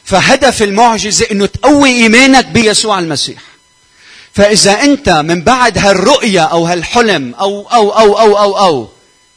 فهدف 0.04 0.64
المعجزة 0.64 1.28
أنه 1.32 1.46
تقوي 1.46 1.90
إيمانك 1.90 2.46
بيسوع 2.46 3.00
المسيح. 3.00 3.57
فإذا 4.38 4.84
أنت 4.84 5.10
من 5.10 5.42
بعد 5.42 5.78
هالرؤية 5.78 6.44
أو 6.44 6.66
هالحلم 6.66 7.36
أو 7.36 7.62
أو 7.62 7.90
أو 7.92 8.20
أو 8.20 8.38
أو, 8.38 8.58
أو 8.58 8.90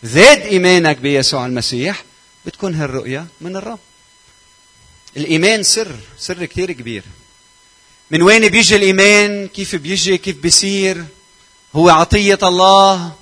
زاد 0.02 0.40
إيمانك 0.40 0.96
بيسوع 0.96 1.46
المسيح 1.46 2.04
بتكون 2.46 2.74
هالرؤية 2.74 3.26
من 3.40 3.56
الرب. 3.56 3.78
الإيمان 5.16 5.62
سر 5.62 5.96
سر 6.18 6.44
كثير 6.44 6.72
كبير. 6.72 7.02
من 8.10 8.22
وين 8.22 8.48
بيجي 8.48 8.76
الإيمان؟ 8.76 9.48
كيف 9.48 9.76
بيجي؟ 9.76 10.18
كيف 10.18 10.36
بيصير؟ 10.36 11.04
هو 11.76 11.90
عطية 11.90 12.38
الله. 12.42 13.12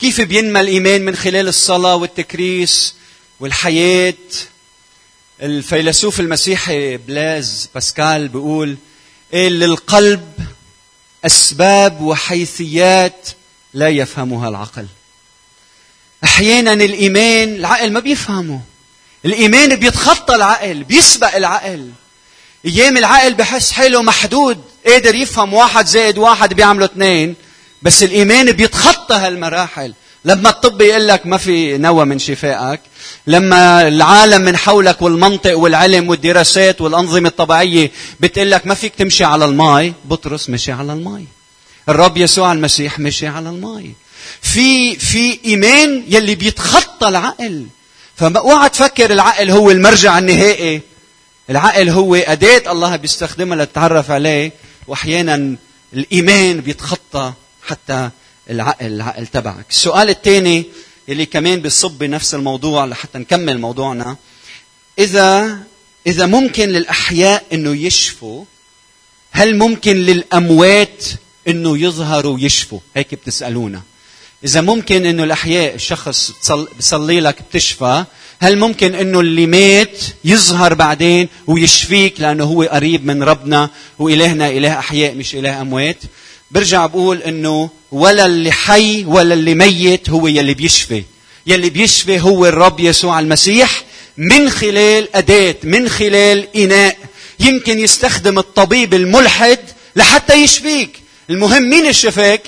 كيف 0.00 0.20
بينمى 0.20 0.60
الإيمان 0.60 1.04
من 1.04 1.16
خلال 1.16 1.48
الصلاة 1.48 1.96
والتكريس 1.96 2.94
والحياة؟ 3.40 4.14
الفيلسوف 5.42 6.20
المسيحي 6.20 6.96
بلاز 6.96 7.68
باسكال 7.74 8.28
بيقول 8.28 8.76
إيه 9.32 9.48
للقلب 9.48 10.32
أسباب 11.26 12.00
وحيثيات 12.00 13.28
لا 13.74 13.88
يفهمها 13.88 14.48
العقل. 14.48 14.86
أحيانا 16.24 16.72
الإيمان 16.72 17.54
العقل 17.54 17.92
ما 17.92 18.00
بيفهمه. 18.00 18.60
الإيمان 19.24 19.76
بيتخطى 19.76 20.34
العقل 20.34 20.84
بيسبق 20.84 21.36
العقل. 21.36 21.90
أيام 22.66 22.96
العقل 22.96 23.34
بحس 23.34 23.72
حاله 23.72 24.02
محدود 24.02 24.62
قادر 24.86 25.14
يفهم 25.14 25.54
واحد 25.54 25.86
زائد 25.86 26.18
واحد 26.18 26.54
بيعملوا 26.54 26.86
اثنين 26.86 27.34
بس 27.82 28.02
الإيمان 28.02 28.52
بيتخطى 28.52 29.14
هالمراحل. 29.14 29.94
لما 30.24 30.50
الطب 30.50 30.80
يقول 30.80 31.08
لك 31.08 31.26
ما 31.26 31.36
في 31.36 31.78
نوى 31.78 32.04
من 32.04 32.18
شفائك 32.18 32.80
لما 33.26 33.88
العالم 33.88 34.42
من 34.42 34.56
حولك 34.56 35.02
والمنطق 35.02 35.58
والعلم 35.58 36.08
والدراسات 36.08 36.80
والأنظمة 36.80 37.28
الطبيعية 37.28 37.90
بتقول 38.20 38.50
لك 38.50 38.66
ما 38.66 38.74
فيك 38.74 38.94
تمشي 38.94 39.24
على 39.24 39.44
الماء 39.44 39.92
بطرس 40.04 40.50
مشي 40.50 40.72
على 40.72 40.92
الماء 40.92 41.24
الرب 41.88 42.16
يسوع 42.16 42.52
المسيح 42.52 42.98
مشي 42.98 43.26
على 43.26 43.48
الماء 43.48 43.90
في 44.42 44.96
في 44.96 45.38
إيمان 45.44 46.04
يلي 46.08 46.34
بيتخطى 46.34 47.08
العقل. 47.08 47.66
فاوعى 48.16 48.68
تفكر 48.68 49.10
العقل 49.12 49.50
هو 49.50 49.70
المرجع 49.70 50.18
النهائي. 50.18 50.80
العقل 51.50 51.88
هو 51.88 52.14
أداة 52.14 52.72
الله 52.72 52.96
بيستخدمها 52.96 53.56
لتتعرف 53.64 54.10
عليه 54.10 54.52
وأحيانا 54.86 55.56
الإيمان 55.92 56.60
بيتخطى 56.60 57.32
حتى 57.68 58.10
العقل 58.50 58.86
العقل 58.86 59.26
تبعك 59.26 59.64
السؤال 59.70 60.08
الثاني 60.10 60.64
اللي 61.08 61.26
كمان 61.26 61.60
بيصب 61.60 61.98
بنفس 61.98 62.34
الموضوع 62.34 62.84
لحتى 62.84 63.18
نكمل 63.18 63.58
موضوعنا. 63.58 64.16
إذا 64.98 65.58
إذا 66.06 66.26
ممكن 66.26 66.68
للأحياء 66.68 67.44
إنه 67.52 67.76
يشفوا 67.76 68.44
هل 69.30 69.58
ممكن 69.58 69.96
للأموات 69.96 71.04
إنه 71.48 71.78
يظهروا 71.78 72.34
ويشفوا 72.34 72.78
هيك 72.96 73.14
بتسألونا. 73.14 73.82
إذا 74.44 74.60
ممكن 74.60 75.06
إنه 75.06 75.24
الأحياء 75.24 75.74
الشخص 75.74 76.32
بصلي 76.78 77.20
لك 77.20 77.42
بتشفى 77.50 78.04
هل 78.40 78.58
ممكن 78.58 78.94
إنه 78.94 79.20
اللي 79.20 79.46
مات 79.46 79.98
يظهر 80.24 80.74
بعدين 80.74 81.28
ويشفيك 81.46 82.20
لأنه 82.20 82.44
هو 82.44 82.62
قريب 82.62 83.06
من 83.06 83.22
ربنا 83.22 83.70
وإلهنا 83.98 84.48
إله 84.48 84.78
أحياء 84.78 85.14
مش 85.14 85.34
إله 85.34 85.60
أموات؟ 85.60 85.96
برجع 86.50 86.86
بقول 86.86 87.22
إنه 87.22 87.70
ولا 87.92 88.26
اللي 88.26 88.52
حي 88.52 89.04
ولا 89.04 89.34
اللي 89.34 89.54
ميت 89.54 90.10
هو 90.10 90.26
يلي 90.26 90.54
بيشفي. 90.54 91.04
يلي 91.46 91.70
بيشفي 91.70 92.20
هو 92.20 92.46
الرب 92.46 92.80
يسوع 92.80 93.18
المسيح 93.20 93.82
من 94.16 94.50
خلال 94.50 95.16
أداة 95.16 95.56
من 95.62 95.88
خلال 95.88 96.56
إناء. 96.56 96.96
يمكن 97.40 97.78
يستخدم 97.78 98.38
الطبيب 98.38 98.94
الملحد 98.94 99.58
لحتى 99.96 100.34
يشفيك. 100.34 101.00
المهم 101.30 101.70
مين 101.70 101.86
الشفاك 101.86 102.42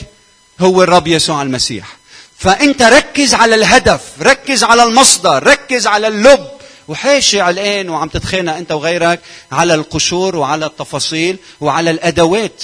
هو 0.61 0.83
الرب 0.83 1.07
يسوع 1.07 1.43
المسيح. 1.43 1.97
فأنت 2.39 2.83
ركز 2.83 3.35
على 3.35 3.55
الهدف 3.55 4.01
ركز 4.23 4.65
على 4.65 4.85
المصدر 4.85 5.43
ركز 5.47 5.87
على 5.87 6.09
اللب. 6.09 6.47
وحاشي 6.89 7.51
الآن 7.51 7.91
وعم 7.91 8.09
تتخانق 8.09 8.57
أنت 8.57 8.73
وغيرك 8.73 9.21
على 9.53 9.75
القشور 9.75 10.37
وعلى 10.37 10.67
التفاصيل 10.67 11.37
وعلى 11.61 11.91
الأدوات. 11.91 12.63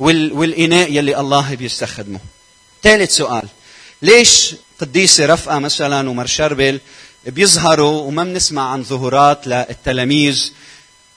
والإناء 0.00 0.92
يلي 0.92 1.20
الله 1.20 1.54
بيستخدمه. 1.54 2.20
ثالث 2.82 3.16
سؤال. 3.16 3.42
ليش 4.02 4.54
قديسة 4.80 5.26
رفقة 5.26 5.58
مثلا 5.58 6.10
ومر 6.10 6.26
شربل 6.26 6.80
بيظهروا 7.26 8.00
وما 8.02 8.24
بنسمع 8.24 8.72
عن 8.72 8.84
ظهورات 8.84 9.46
للتلاميذ 9.46 10.52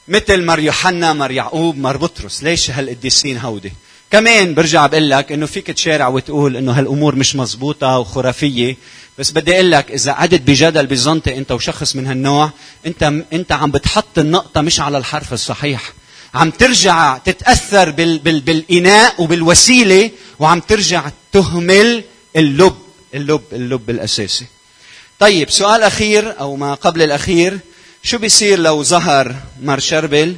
مثل 0.08 0.44
مر 0.44 0.58
يوحنا 0.58 1.12
مر 1.12 1.30
يعقوب 1.30 1.76
مر 1.78 1.96
بطرس؟ 1.96 2.42
ليش 2.42 2.70
هالقديسين 2.70 3.38
هودي؟ 3.38 3.72
كمان 4.10 4.54
برجع 4.54 4.86
بقول 4.86 5.10
لك 5.10 5.32
إنه 5.32 5.46
فيك 5.46 5.66
تشارع 5.66 6.08
وتقول 6.08 6.56
إنه 6.56 6.72
هالأمور 6.72 7.14
مش 7.14 7.36
مزبوطة 7.36 7.98
وخرافية 7.98 8.76
بس 9.18 9.30
بدي 9.30 9.54
أقول 9.54 9.70
لك 9.70 9.90
إذا 9.90 10.12
قعدت 10.12 10.40
بجدل 10.40 10.86
بزنطي 10.86 11.38
أنت 11.38 11.52
وشخص 11.52 11.96
من 11.96 12.06
هالنوع 12.06 12.50
أنت 12.86 13.02
أنت 13.32 13.52
عم 13.52 13.70
بتحط 13.70 14.18
النقطة 14.18 14.60
مش 14.60 14.80
على 14.80 14.98
الحرف 14.98 15.32
الصحيح. 15.32 15.92
عم 16.34 16.50
ترجع 16.50 17.18
تتأثر 17.18 17.90
بال 17.90 18.18
بال 18.18 18.40
بالإناء 18.40 19.22
وبالوسيلة 19.22 20.10
وعم 20.38 20.60
ترجع 20.60 21.10
تهمل 21.32 22.04
اللب 22.36 22.76
اللب 23.14 23.42
اللب 23.52 23.90
الأساسي. 23.90 24.46
طيب 25.18 25.50
سؤال 25.50 25.82
أخير 25.82 26.40
أو 26.40 26.56
ما 26.56 26.74
قبل 26.74 27.02
الأخير 27.02 27.58
شو 28.02 28.18
بيصير 28.18 28.58
لو 28.58 28.82
ظهر 28.82 29.34
مار 29.62 29.78
شربل 29.78 30.36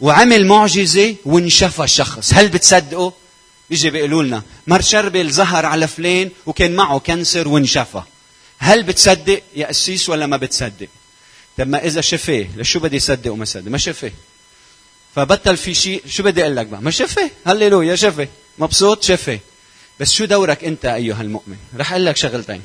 وعمل 0.00 0.46
معجزة 0.46 1.14
وانشفى 1.24 1.84
الشخص 1.84 2.34
هل 2.34 2.48
بتصدقوا 2.48 3.10
بيجي 3.70 3.90
بيقولوا 3.90 4.22
لنا 4.22 4.42
مار 4.66 4.80
شربل 4.82 5.32
ظهر 5.32 5.66
على 5.66 5.88
فلان 5.88 6.30
وكان 6.46 6.76
معه 6.76 6.98
كنسر 6.98 7.48
وانشفى. 7.48 8.02
هل 8.58 8.82
بتصدق 8.82 9.42
يا 9.56 9.66
قسيس 9.66 10.08
ولا 10.08 10.26
ما 10.26 10.36
بتصدق؟ 10.36 10.88
طب 11.58 11.68
ما 11.68 11.84
إذا 11.84 12.00
شفاه 12.00 12.46
لشو 12.56 12.80
بدي 12.80 12.98
صدق 12.98 13.32
وما 13.32 13.44
صدق؟ 13.44 13.70
ما 13.70 13.78
شفاه؟ 13.78 14.12
فبطل 15.14 15.56
في 15.56 15.74
شيء. 15.74 16.02
شو 16.06 16.22
بدي 16.22 16.42
أقول 16.42 16.56
لك 16.56 16.66
بقى؟ 16.66 16.82
ما 16.82 16.90
شفاه 16.90 17.30
هللويا 17.46 17.96
شفاه 17.96 18.28
مبسوط؟ 18.58 19.02
شفاه 19.02 19.38
بس 20.00 20.12
شو 20.12 20.24
دورك 20.24 20.64
أنت 20.64 20.84
أيها 20.84 21.22
المؤمن؟ 21.22 21.56
رح 21.76 21.92
أقول 21.92 22.06
لك 22.06 22.16
شغلتين. 22.16 22.62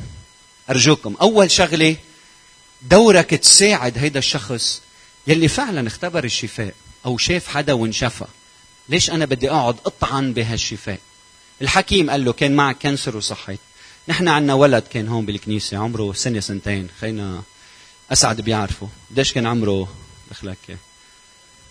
أرجوكم. 0.70 1.16
أول 1.22 1.52
شغلة 1.52 1.96
دورك 2.82 3.30
تساعد 3.30 3.98
هيدا 3.98 4.20
الشخص 4.20 4.82
يلي 5.28 5.48
فعلا 5.48 5.88
اختبر 5.88 6.24
الشفاء 6.24 6.74
أو 7.06 7.18
شاف 7.18 7.48
حدا 7.48 7.74
وانشفى. 7.74 8.26
ليش 8.90 9.10
أنا 9.10 9.26
بدي 9.26 9.52
أقعد 9.52 9.76
أطعن 9.86 10.34
بهالشفاء؟ 10.34 11.00
الحكيم 11.62 12.10
قال 12.10 12.26
له 12.26 12.34
كان 12.34 12.56
معك 12.56 12.78
كانسر 12.78 13.18
وصحيت. 13.18 13.60
نحن 14.08 14.28
عندنا 14.28 14.54
ولد 14.54 14.84
كان 14.84 15.08
هون 15.08 15.26
بالكنيسة 15.26 15.78
عمره 15.78 16.14
سنة 16.14 16.40
سنتين. 16.40 16.88
خينا 17.02 17.44
أسعد 18.12 18.42
بيعرفه. 18.42 18.90
قديش 19.12 19.34
كان 19.34 19.46
عمره؟ 19.46 19.88
دخلك 20.32 20.78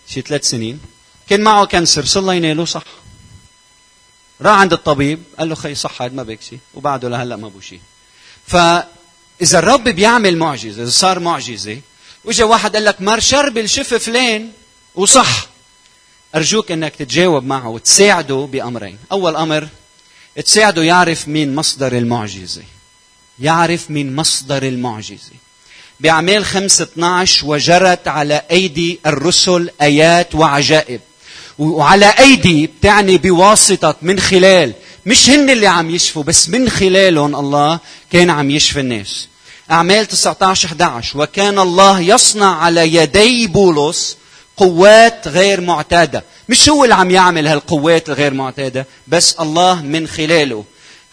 شي 0.09 0.21
ثلاث 0.21 0.49
سنين 0.49 0.81
كان 1.29 1.41
معه 1.41 1.67
كانسر 1.67 2.05
صلى 2.05 2.37
يناله 2.37 2.65
صح 2.65 2.85
راح 4.41 4.59
عند 4.59 4.73
الطبيب 4.73 5.23
قال 5.39 5.49
له 5.49 5.55
خي 5.55 5.75
صح 5.75 6.03
ما 6.03 6.23
بك 6.23 6.43
شيء 6.43 6.59
وبعده 6.75 7.09
لهلا 7.09 7.37
ما 7.37 7.49
بو 7.49 7.61
شيء 7.61 7.81
فإذا 8.47 9.59
الرب 9.59 9.85
بيعمل 9.85 10.37
معجزة 10.37 10.83
إذا 10.83 10.91
صار 10.91 11.19
معجزة 11.19 11.81
وإجا 12.25 12.45
واحد 12.45 12.75
قال 12.75 12.85
لك 12.85 13.01
مر 13.01 13.21
شربل 13.21 13.69
شف 13.69 13.95
فلان 13.95 14.51
وصح. 14.95 15.47
أرجوك 16.35 16.71
أنك 16.71 16.97
تتجاوب 16.97 17.45
معه 17.45 17.69
وتساعده 17.69 18.49
بأمرين. 18.53 18.99
أول 19.13 19.37
أمر 19.37 19.69
تساعده 20.45 20.83
يعرف 20.83 21.29
مين 21.29 21.55
مصدر 21.55 21.99
المعجزة. 21.99 22.63
يعرف 23.39 23.91
مين 23.91 24.17
مصدر 24.17 24.63
المعجزة. 24.63 25.33
بأعمال 26.01 26.45
5 26.45 26.83
12 26.85 27.47
وجرت 27.47 28.09
على 28.09 28.43
أيدي 28.51 29.01
الرسل 29.07 29.71
آيات 29.83 30.35
وعجائب. 30.35 31.01
وعلى 31.59 32.07
أيدي 32.19 32.67
بتعني 32.67 33.19
بواسطة 33.19 33.97
من 34.03 34.21
خلال. 34.21 34.73
مش 35.07 35.31
هن 35.31 35.51
اللي 35.51 35.67
عم 35.67 35.91
يشفوا 35.91 36.23
بس 36.23 36.49
من 36.49 36.69
خلالهم 36.71 37.37
الله 37.37 37.79
كان 38.13 38.31
عم 38.31 38.51
يشفي 38.51 38.81
الناس. 38.81 39.29
أعمال 39.71 40.07
19 40.07 40.69
11 40.69 41.19
وكان 41.21 41.59
الله 41.59 42.01
يصنع 42.01 42.57
على 42.57 42.95
يدي 42.95 43.47
بولس 43.47 44.17
قوات 44.57 45.29
غير 45.29 45.61
معتادة. 45.61 46.25
مش 46.49 46.69
هو 46.69 46.85
اللي 46.85 46.95
عم 46.95 47.11
يعمل 47.11 47.47
هالقوات 47.47 48.09
الغير 48.09 48.35
معتادة 48.35 48.87
بس 49.09 49.35
الله 49.41 49.83
من 49.83 50.07
خلاله. 50.07 50.65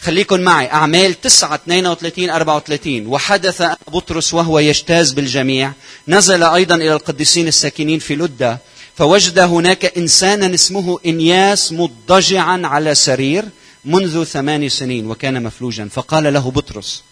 خليكن 0.05 0.43
معي. 0.43 0.71
أعمال 0.71 1.21
9 1.21 1.55
32 1.55 2.29
34 2.29 3.07
وحدث 3.07 3.63
بطرس 3.87 4.33
وهو 4.33 4.59
يجتاز 4.59 5.11
بالجميع. 5.11 5.71
نزل 6.07 6.43
أيضا 6.43 6.75
إلى 6.75 6.93
القديسين 6.93 7.47
الساكنين 7.47 7.99
في 7.99 8.15
لدة. 8.15 8.59
فوجد 8.95 9.39
هناك 9.39 9.97
إنسانا 9.97 10.53
اسمه 10.53 10.99
إنياس 11.05 11.71
مضجعا 11.71 12.61
على 12.67 12.95
سرير 12.95 13.45
منذ 13.85 14.23
ثمان 14.23 14.69
سنين 14.69 15.07
وكان 15.07 15.43
مفلوجا. 15.43 15.89
فقال 15.91 16.33
له 16.33 16.51
بطرس 16.51 17.03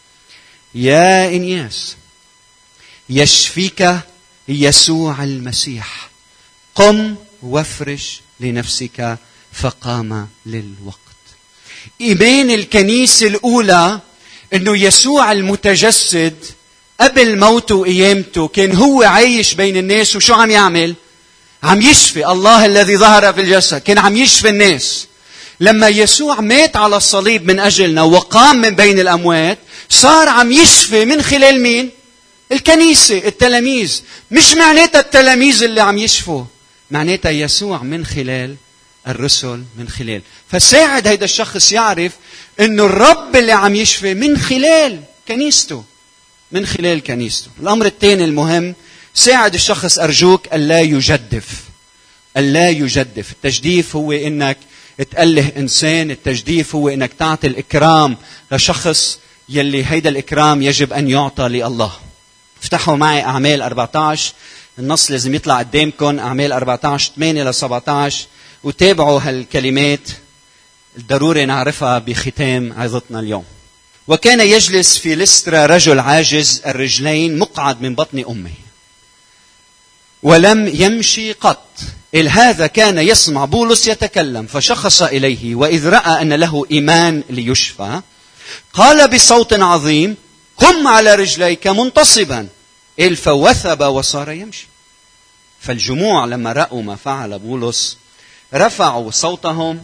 يا 0.75 1.27
إنياس 1.27 1.95
يشفيك 3.09 3.99
يسوع 4.47 5.23
المسيح. 5.23 6.09
قم 6.75 7.15
وافرش 7.41 8.21
لنفسك 8.39 9.17
فقام 9.53 10.27
للوقت. 10.45 11.02
إيمان 12.01 12.51
الكنيسة 12.51 13.27
الأولى 13.27 13.99
إنه 14.53 14.77
يسوع 14.77 15.31
المتجسد 15.31 16.35
قبل 17.01 17.39
موته 17.39 17.75
وقيامته 17.75 18.47
كان 18.47 18.75
هو 18.75 19.03
عايش 19.03 19.53
بين 19.53 19.77
الناس 19.77 20.15
وشو 20.15 20.33
عم 20.33 20.51
يعمل؟ 20.51 20.95
عم 21.63 21.81
يشفي 21.81 22.27
الله 22.27 22.65
الذي 22.65 22.97
ظهر 22.97 23.33
في 23.33 23.41
الجسد 23.41 23.77
كان 23.77 23.97
عم 23.97 24.17
يشفي 24.17 24.49
الناس. 24.49 25.07
لما 25.59 25.87
يسوع 25.87 26.41
مات 26.41 26.75
على 26.75 26.97
الصليب 26.97 27.47
من 27.47 27.59
أجلنا 27.59 28.01
وقام 28.03 28.55
من 28.55 28.75
بين 28.75 28.99
الأموات 28.99 29.57
صار 29.89 30.29
عم 30.29 30.51
يشفي 30.51 31.05
من 31.05 31.21
خلال 31.21 31.61
مين؟ 31.61 31.89
الكنيسة 32.51 33.17
التلاميذ. 33.17 34.01
مش 34.31 34.53
معناتها 34.53 34.99
التلاميذ 34.99 35.63
اللي 35.63 35.81
عم 35.81 35.97
يشفوا 35.97 36.43
معناتها 36.91 37.31
يسوع 37.31 37.83
من 37.83 38.05
خلال 38.05 38.55
الرسل 39.07 39.63
من 39.77 39.89
خلال. 39.89 40.21
فساعد 40.49 41.07
هيدا 41.07 41.25
الشخص 41.25 41.71
يعرف 41.71 42.11
إنه 42.59 42.85
الرب 42.85 43.35
اللي 43.35 43.51
عم 43.51 43.75
يشفي 43.75 44.13
من 44.13 44.37
خلال 44.37 45.01
كنيسته. 45.27 45.83
من 46.51 46.65
خلال 46.65 47.03
كنيسته. 47.03 47.49
الأمر 47.59 47.85
الثاني 47.85 48.25
المهم 48.25 48.75
ساعد 49.13 49.53
الشخص 49.53 49.99
أرجوك 49.99 50.53
الا 50.53 50.81
يجدف. 50.81 51.63
الا 52.37 52.69
يجدف. 52.69 53.31
التجديف 53.31 53.95
هو 53.95 54.11
إنك 54.11 54.57
تأله 55.11 55.51
إنسان 55.57 56.11
التجديف 56.11 56.75
هو 56.75 56.89
إنك 56.89 57.11
تعطي 57.19 57.47
الإكرام 57.47 58.17
لشخص 58.51 59.19
يلي 59.49 59.85
هيدا 59.85 60.09
الإكرام 60.09 60.61
يجب 60.61 60.93
أن 60.93 61.09
يعطى 61.09 61.43
لله. 61.43 61.91
افتحوا 62.61 62.95
معي 62.95 63.21
أعمال 63.21 63.61
14 63.61 64.33
النص 64.79 65.11
لازم 65.11 65.35
يطلع 65.35 65.59
قدامكم. 65.59 66.19
أعمال 66.19 66.51
14 66.51 67.11
8 67.15 67.43
ل 67.43 67.53
17 67.53 68.25
وتابعوا 68.63 69.19
هالكلمات 69.23 70.09
الضروري 70.97 71.45
نعرفها 71.45 71.99
بختام 71.99 72.73
عظتنا 72.73 73.19
اليوم. 73.19 73.45
وكان 74.07 74.41
يجلس 74.41 74.97
في 74.97 75.15
لسترا 75.15 75.65
رجل 75.65 75.99
عاجز 75.99 76.61
الرجلين 76.65 77.39
مقعد 77.39 77.81
من 77.81 77.95
بطن 77.95 78.23
أمه. 78.29 78.53
ولم 80.23 80.67
يمشي 80.67 81.31
قط. 81.31 81.65
إذ 82.13 82.27
هذا 82.27 82.67
كان 82.67 82.97
يسمع 82.97 83.45
بولس 83.45 83.87
يتكلم 83.87 84.47
فشخص 84.47 85.01
إليه 85.01 85.55
وإذ 85.55 85.89
رأى 85.89 86.21
أن 86.21 86.33
له 86.33 86.65
إيمان 86.71 87.23
ليشفى 87.29 88.01
قال 88.73 89.07
بصوت 89.07 89.53
عظيم 89.53 90.15
قم 90.57 90.87
على 90.87 91.15
رجليك 91.15 91.67
منتصبا 91.67 92.47
إل 92.99 93.15
فوثب 93.15 93.81
وصار 93.81 94.31
يمشي 94.31 94.67
فالجموع 95.61 96.25
لما 96.25 96.53
رأوا 96.53 96.81
ما 96.81 96.95
فعل 96.95 97.39
بولس 97.39 97.97
رفعوا 98.55 99.11
صوتهم 99.11 99.83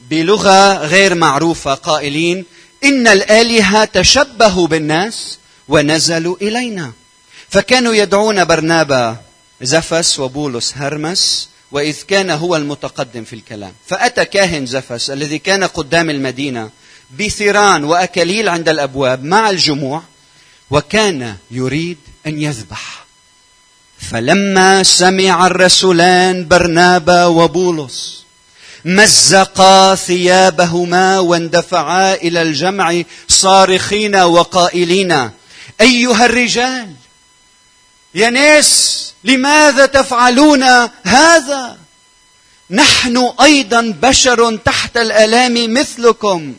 بلغة 0.00 0.74
غير 0.86 1.14
معروفة 1.14 1.74
قائلين 1.74 2.44
إن 2.84 3.06
الآلهة 3.06 3.84
تشبهوا 3.84 4.66
بالناس 4.66 5.38
ونزلوا 5.68 6.36
إلينا. 6.42 6.92
فكانوا 7.48 7.94
يدعون 7.94 8.44
برنابا 8.44 9.16
زفس 9.62 10.18
وبولس 10.18 10.72
هرمس 10.76 11.48
وإذ 11.72 12.02
كان 12.08 12.30
هو 12.30 12.56
المتقدم 12.56 13.24
في 13.24 13.32
الكلام. 13.32 13.72
فأتى 13.86 14.24
كاهن 14.24 14.66
زفس 14.66 15.10
الذي 15.10 15.38
كان 15.38 15.64
قدام 15.64 16.10
المدينة 16.10 16.70
بثيران 17.18 17.84
وأكاليل 17.84 18.48
عند 18.48 18.68
الأبواب 18.68 19.24
مع 19.24 19.50
الجموع 19.50 20.02
وكان 20.70 21.36
يريد 21.50 21.98
أن 22.26 22.42
يذبح. 22.42 23.01
فلما 24.10 24.82
سمع 24.82 25.46
الرسولان 25.46 26.48
برنابا 26.48 27.24
وبولس 27.24 28.22
مزقا 28.84 29.94
ثيابهما 29.94 31.18
واندفعا 31.18 32.14
إلى 32.14 32.42
الجمع 32.42 33.02
صارخين 33.28 34.16
وقائلين 34.16 35.30
أيها 35.80 36.26
الرجال 36.26 36.92
يا 38.14 38.30
ناس 38.30 39.12
لماذا 39.24 39.86
تفعلون 39.86 40.62
هذا؟ 41.04 41.76
نحن 42.70 43.32
أيضا 43.42 43.94
بشر 44.02 44.56
تحت 44.56 44.96
الآلام 44.96 45.74
مثلكم. 45.74 46.54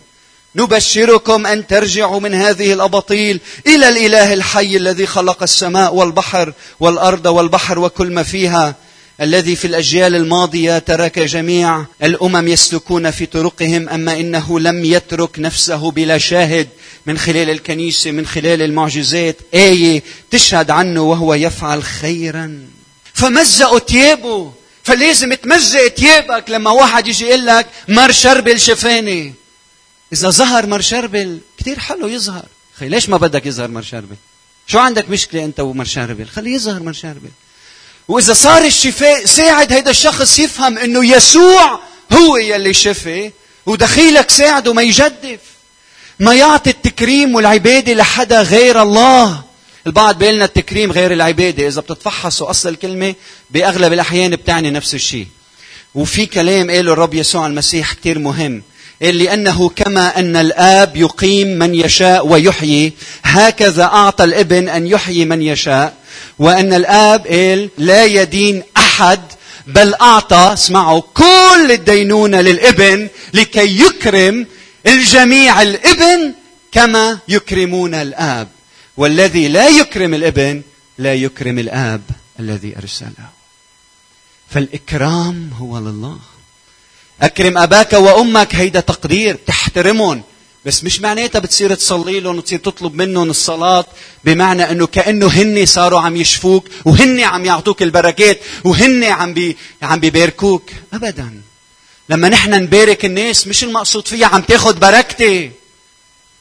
نبشركم 0.56 1.48
أن 1.48 1.68
ترجعوا 1.68 2.20
من 2.20 2.34
هذه 2.34 2.74
الأباطيل 2.74 3.40
إلى 3.68 3.90
الإله 3.90 4.34
الحي 4.34 4.78
الذي 4.78 5.06
خلق 5.06 5.44
السماء 5.44 5.96
والبحر 5.96 6.54
والأرض 6.80 7.26
والبحر 7.26 7.80
وكل 7.80 8.12
ما 8.12 8.24
فيها 8.24 8.76
الذي 9.22 9.56
في 9.56 9.68
الأجيال 9.68 10.16
الماضية 10.16 10.78
ترك 10.78 11.20
جميع 11.20 11.86
الأمم 12.04 12.48
يسلكون 12.48 13.12
في 13.12 13.26
طرقهم 13.26 13.90
أما 13.90 14.14
إنه 14.20 14.60
لم 14.60 14.86
يترك 14.86 15.40
نفسه 15.40 15.92
بلا 15.92 16.18
شاهد 16.18 16.68
من 17.06 17.18
خلال 17.18 17.50
الكنيسه 17.50 18.12
من 18.12 18.26
خلال 18.26 18.62
المعجزات. 18.62 19.38
إيه 19.54 20.04
تشهد 20.32 20.72
عنه 20.72 21.02
وهو 21.02 21.34
يفعل 21.34 21.84
خيرا. 21.84 22.60
فمزقوا 23.14 23.80
ثيابه 23.80 24.52
فلازم 24.84 25.34
تمزق 25.34 25.88
ثيابك 25.88 26.50
لما 26.50 26.72
واحد 26.72 27.08
يجي 27.08 27.26
يقول 27.26 27.46
لك 27.46 27.66
مر 27.88 28.12
شربل 28.12 28.60
شفاني 28.60 29.34
إذا 30.14 30.30
ظهر 30.30 30.66
مر 30.66 30.82
شربل 30.82 31.40
كثير 31.58 31.80
حلو 31.80 32.08
يظهر. 32.08 32.46
خي 32.80 32.90
ليش 32.90 33.10
ما 33.10 33.18
بدك 33.18 33.46
يظهر 33.46 33.68
مر 33.68 33.82
شربل؟ 33.82 34.16
شو 34.68 34.80
عندك 34.80 35.10
مشكلة 35.10 35.46
أنت 35.46 35.60
ومر 35.60 35.86
شربل؟ 35.86 36.28
خليه 36.28 36.56
يظهر 36.56 36.84
مر 36.84 36.94
شربل. 36.94 37.30
وإذا 38.08 38.34
صار 38.34 38.66
الشفاء 38.66 39.26
ساعد 39.26 39.74
هيدا 39.74 39.92
الشخص 39.92 40.40
يفهم 40.40 40.78
إنه 40.78 41.06
يسوع 41.06 41.80
هو 42.14 42.38
يلي 42.38 42.74
شفي 42.74 43.32
ودخيلك 43.66 44.30
ساعده 44.30 44.74
ما 44.74 44.82
يجدف. 44.82 45.40
ما 46.20 46.34
يعطي 46.34 46.70
التكريم 46.70 47.36
والعبادة 47.36 47.94
لحدا 47.94 48.42
غير 48.42 48.82
الله. 48.82 49.44
البعض 49.88 50.18
بيقول 50.18 50.36
لنا 50.36 50.46
التكريم 50.46 50.92
غير 50.92 51.14
العبادة. 51.14 51.68
إذا 51.68 51.82
بتتفحصوا 51.82 52.50
أصل 52.50 52.70
الكلمة 52.70 53.16
بأغلب 53.50 53.94
الأحيان 53.94 54.36
بتعني 54.36 54.70
نفس 54.70 54.94
الشيء. 54.96 55.28
وفي 55.96 56.26
كلام 56.26 56.72
قاله 56.72 56.94
الرب 56.94 57.14
يسوع 57.14 57.48
المسيح 57.48 57.94
كثير 57.94 58.20
مهم. 58.20 58.64
لأنه 59.12 59.70
كما 59.70 60.20
أن 60.20 60.36
الآب 60.36 60.96
يقيم 60.98 61.48
من 61.48 61.76
يشاء 61.76 62.28
ويحيي 62.28 62.94
هكذا 63.24 63.84
أعطى 63.84 64.24
الابن 64.24 64.70
أن 64.70 64.88
يحيي 64.88 65.26
من 65.26 65.42
يشاء. 65.42 65.94
وأن 66.40 66.74
الآب 66.74 67.28
لا 67.78 68.06
يدين 68.06 68.64
أحد 68.78 69.20
بل 69.68 69.94
أعطى 69.94 70.50
اسمعوا 70.54 71.02
كل 71.14 71.72
الدينونة 71.72 72.42
للابن 72.42 73.08
لكي 73.34 73.82
يكرم 73.82 74.48
الجميع 74.88 75.62
الابن 75.62 76.34
كما 76.72 77.20
يكرمون 77.28 77.94
الآب. 77.94 78.48
والذي 78.98 79.48
لا 79.48 79.68
يكرم 79.68 80.14
الابن 80.14 80.62
لا 80.98 81.14
يكرم 81.14 81.60
الآب 81.60 82.02
الذي 82.40 82.78
أرسله. 82.78 83.30
فالإكرام 84.50 85.50
هو 85.60 85.80
لله. 85.80 86.33
أكرم 87.24 87.58
أباك 87.58 87.94
وأمك 87.94 88.56
هيدا 88.56 88.80
تقدير 88.80 89.36
تحترمهم. 89.48 90.24
بس 90.66 90.84
مش 90.84 91.02
معناتها 91.02 91.40
بتصير 91.40 91.74
تصلي 91.74 92.20
لهم 92.20 92.38
وتصير 92.38 92.60
تطلب 92.60 92.96
منهم 92.96 93.30
الصلاة 93.30 93.86
بمعنى 94.24 94.72
إنه 94.72 94.88
كأنه 94.88 95.28
هن 95.28 95.66
صاروا 95.66 96.02
عم 96.02 96.16
يشفوك 96.16 96.68
وهن 96.86 97.20
عم 97.20 97.46
يعطوك 97.46 97.84
البركات 97.84 98.40
وهن 98.64 99.04
عم 99.04 99.34
بي 99.34 99.58
عم 99.82 100.00
بيباركوك. 100.00 100.70
ابدا. 100.94 101.42
لما 102.10 102.30
نحن 102.30 102.54
نبارك 102.54 103.06
الناس 103.06 103.48
مش 103.48 103.64
المقصود 103.64 104.08
فيها 104.08 104.28
عم 104.28 104.42
تاخذ 104.42 104.80
بركتي. 104.80 105.52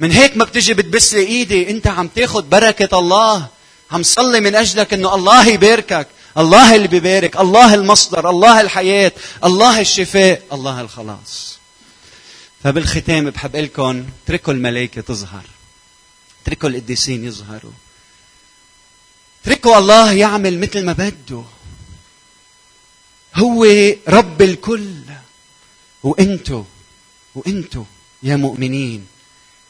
من 0.01 0.13
هيك 0.13 0.37
ما 0.37 0.45
بتجي 0.45 0.75
بتبس 0.75 1.15
لي 1.15 1.27
إيدي 1.27 1.71
أنت 1.71 1.87
عم 1.87 2.09
تاخذ 2.09 2.43
بركة 2.43 2.99
الله. 2.99 3.47
عم 3.91 4.03
صلي 4.03 4.41
من 4.41 4.55
أجلك 4.55 4.93
إنه 4.93 5.15
الله 5.15 5.49
يباركك. 5.49 6.07
الله 6.39 6.77
اللي 6.77 6.89
بيبارك 6.89 7.37
الله 7.37 7.75
المصدر 7.75 8.31
الله 8.31 8.61
الحياة 8.61 9.13
الله 9.45 9.81
الشفاء 9.81 10.43
الله 10.53 10.81
الخلاص. 10.81 11.59
فبالختام 12.63 13.31
بحب 13.31 13.57
لكم 13.57 14.05
اتركوا 14.25 14.53
الملائكة 14.53 15.01
تظهر. 15.01 15.45
اتركوا 16.43 16.69
القديسين 16.69 17.25
يظهروا. 17.25 17.73
اتركوا 19.43 19.79
الله 19.79 20.13
يعمل 20.13 20.59
مثل 20.61 20.85
ما 20.85 20.93
بده. 20.93 21.43
هو 23.35 23.67
رب 24.09 24.43
الكل. 24.43 24.95
وأنتو 26.03 26.65
وأنتو 27.35 27.85
يا 28.23 28.37
مؤمنين 28.37 29.07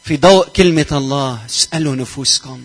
في 0.04 0.16
ضوء 0.16 0.48
كلمة 0.48 0.86
الله 0.92 1.46
اسألوا 1.46 1.96
نفوسكم. 1.96 2.64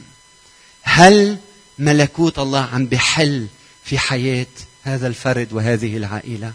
هل 0.82 1.38
ملكوت 1.80 2.40
الله 2.40 2.60
عم 2.60 2.86
بحل 2.86 3.48
في 3.88 4.00
حياة 4.00 4.46
هذا 4.84 5.08
الفرد 5.08 5.54
وهذه 5.54 5.98
العائلة؟ 5.98 6.54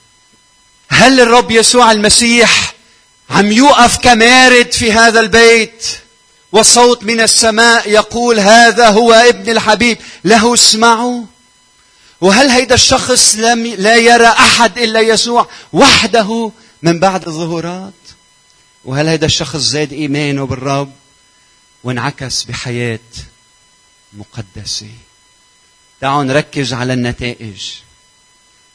هل 0.89 1.21
الرب 1.21 1.51
يسوع 1.51 1.93
المسيح 1.93 2.75
عم 3.31 3.53
يوقف 3.53 3.99
كمارد 3.99 4.73
في 4.73 4.93
هذا 4.93 5.21
البيت 5.21 5.87
وصوت 6.53 7.03
من 7.03 7.21
السماء 7.21 7.91
يقول 7.91 8.41
هذا 8.41 8.89
هو 8.89 9.13
ابن 9.13 9.51
الحبيب 9.51 9.99
له 10.25 10.55
اسمعوا؟ 10.55 11.25
وهل 12.21 12.51
هيدا 12.51 12.75
الشخص 12.75 13.35
لم 13.35 13.67
لا 13.67 13.97
يرى 13.97 14.27
أحد 14.27 14.79
إلا 14.79 15.01
يسوع 15.01 15.49
وحده 15.73 16.53
من 16.83 17.01
بعد 17.01 17.27
الظهورات؟ 17.27 17.93
وهل 18.85 19.09
هيدا 19.09 19.27
الشخص 19.27 19.57
زاد 19.61 19.93
إيمانه 19.93 20.47
بالرب 20.47 20.93
وانعكس 21.85 22.45
بحياة 22.45 22.99
مقدسة؟ 24.13 24.87
تعالوا 26.03 26.25
نركز 26.25 26.73
على 26.73 26.93
النتائج. 26.93 27.73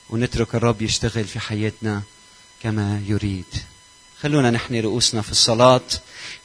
ونترك 0.10 0.56
الرب 0.56 0.82
يشتغل 0.82 1.26
في 1.26 1.40
حياتنا 1.40 2.02
كما 2.64 3.02
يريد. 3.08 3.46
خلونا 4.22 4.52
نحن 4.52 4.80
رؤوسنا 4.80 5.22
في 5.22 5.32
الصلاة. 5.32 5.82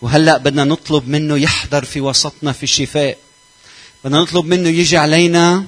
وهلأ 0.00 0.36
بدنا 0.38 0.64
نطلب 0.64 1.08
منه 1.08 1.38
يحضر 1.38 1.84
في 1.84 2.00
وسطنا 2.00 2.52
في 2.52 2.62
الشفاء. 2.62 3.18
بدنا 4.04 4.20
نطلب 4.20 4.44
منه 4.44 4.68
يجي 4.68 4.96
علينا 4.96 5.66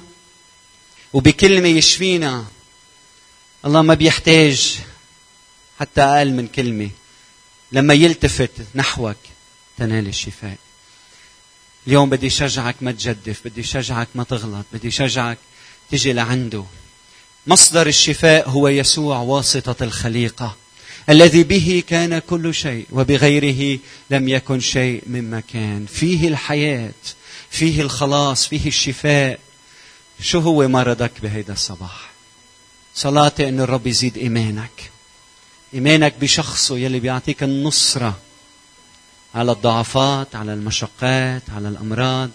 وبكلمة 1.13 1.67
يشفينا. 1.67 2.45
الله 3.65 3.81
ما 3.81 3.93
بيحتاج 3.93 4.79
حتى 5.79 6.01
أقل 6.01 6.33
من 6.33 6.47
كلمة. 6.47 6.89
لما 7.71 7.93
يلتفت 7.93 8.51
نحوك 8.75 9.17
تنال 9.77 10.07
الشفاء. 10.07 10.57
اليوم 11.87 12.09
بدي 12.09 12.29
شجعك 12.29 12.75
ما 12.81 12.91
تجدف 12.91 13.41
بدي 13.45 13.63
شجعك 13.63 14.07
ما 14.15 14.23
تغلط 14.23 14.65
بدي 14.73 14.91
شجعك 14.91 15.37
تجي 15.91 16.13
لعنده. 16.13 16.63
مصدر 17.47 17.87
الشفاء 17.87 18.49
هو 18.49 18.67
يسوع 18.67 19.19
واسطة 19.19 19.83
الخليقة 19.83 20.55
الذي 21.09 21.43
به 21.43 21.83
كان 21.87 22.19
كل 22.19 22.53
شيء 22.53 22.85
وبغيره 22.91 23.79
لم 24.09 24.29
يكن 24.29 24.59
شيء 24.59 25.03
مما 25.07 25.39
كان 25.39 25.85
فيه 25.85 26.27
الحياة 26.27 26.93
فيه 27.49 27.81
الخلاص 27.81 28.47
فيه 28.47 28.67
الشفاء. 28.67 29.39
شو 30.21 30.39
هو 30.39 30.67
مرضك 30.67 31.11
بهيدا 31.23 31.53
الصباح؟ 31.53 32.09
صلاتي 32.95 33.49
أن 33.49 33.59
الرب 33.59 33.87
يزيد 33.87 34.17
إيمانك. 34.17 34.91
إيمانك 35.73 36.13
بشخصه 36.21 36.77
يلي 36.77 36.99
بيعطيك 36.99 37.43
النصرة. 37.43 38.17
على 39.35 39.51
الضعفات 39.51 40.35
على 40.35 40.53
المشقات 40.53 41.41
على 41.55 41.67
الأمراض. 41.69 42.29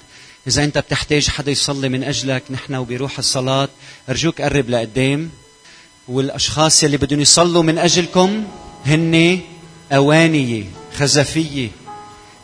إذا 0.46 0.64
أنت 0.64 0.78
بتحتاج 0.78 1.28
حدا 1.28 1.50
يصلي 1.50 1.88
من 1.88 2.04
أجلك 2.04 2.42
نحن 2.50 2.74
وبروح 2.74 3.18
الصلاة 3.18 3.68
أرجوك 4.08 4.40
قرب 4.40 4.70
لقدام. 4.70 5.30
والأشخاص 6.08 6.82
يلي 6.82 6.96
بدهم 6.96 7.20
يصلوا 7.20 7.62
من 7.62 7.78
أجلكم 7.78 8.44
هن 8.86 9.40
أوانية 9.92 10.64
خزفية. 10.96 11.68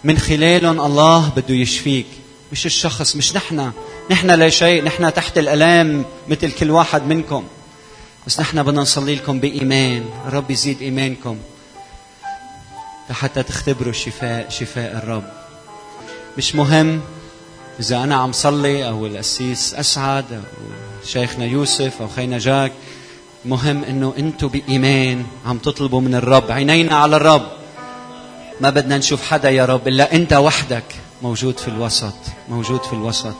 من 0.04 0.18
خلالهم 0.18 0.80
الله 0.80 1.28
بده 1.28 1.54
يشفيك. 1.54 2.06
مش 2.52 2.66
الشخص 2.66 3.16
مش 3.16 3.36
نحن. 3.36 3.72
نحن 4.10 4.30
لا 4.30 4.48
شيء 4.48 4.84
نحن 4.84 5.14
تحت 5.14 5.38
الألام 5.38 6.04
مثل 6.28 6.52
كل 6.52 6.70
واحد 6.70 7.02
منكم. 7.02 7.44
بس 8.26 8.40
نحن 8.40 8.62
بدنا 8.62 8.80
نصلي 8.80 9.14
لكم 9.14 9.40
بإيمان. 9.40 10.04
الرب 10.26 10.50
يزيد 10.50 10.82
إيمانكم. 10.82 11.38
لحتى 13.10 13.42
تختبروا 13.42 13.92
شفاء 13.92 14.48
شفاء 14.48 14.96
الرب. 14.96 15.24
مش 16.38 16.54
مهم 16.54 17.00
إذا 17.80 17.96
أنا 17.96 18.14
عم 18.14 18.32
صلي 18.32 18.88
أو 18.88 19.06
القسيس 19.06 19.74
أسعد 19.74 20.32
أو 20.32 20.40
شيخنا 21.04 21.44
يوسف 21.44 22.02
أو 22.02 22.08
خينا 22.08 22.38
جاك 22.38 22.72
مهم 23.44 23.84
إنه 23.84 24.14
أنتم 24.18 24.48
بإيمان 24.48 25.24
عم 25.46 25.58
تطلبوا 25.58 26.00
من 26.00 26.14
الرب 26.14 26.50
عينينا 26.50 26.96
على 26.96 27.16
الرب. 27.16 27.46
ما 28.60 28.70
بدنا 28.70 28.98
نشوف 28.98 29.26
حدا 29.26 29.50
يا 29.50 29.64
رب 29.64 29.88
إلا 29.88 30.14
أنت 30.14 30.32
وحدك 30.32 30.84
موجود 31.22 31.58
في 31.58 31.68
الوسط 31.68 32.14
موجود 32.48 32.82
في 32.82 32.92
الوسط. 32.92 33.34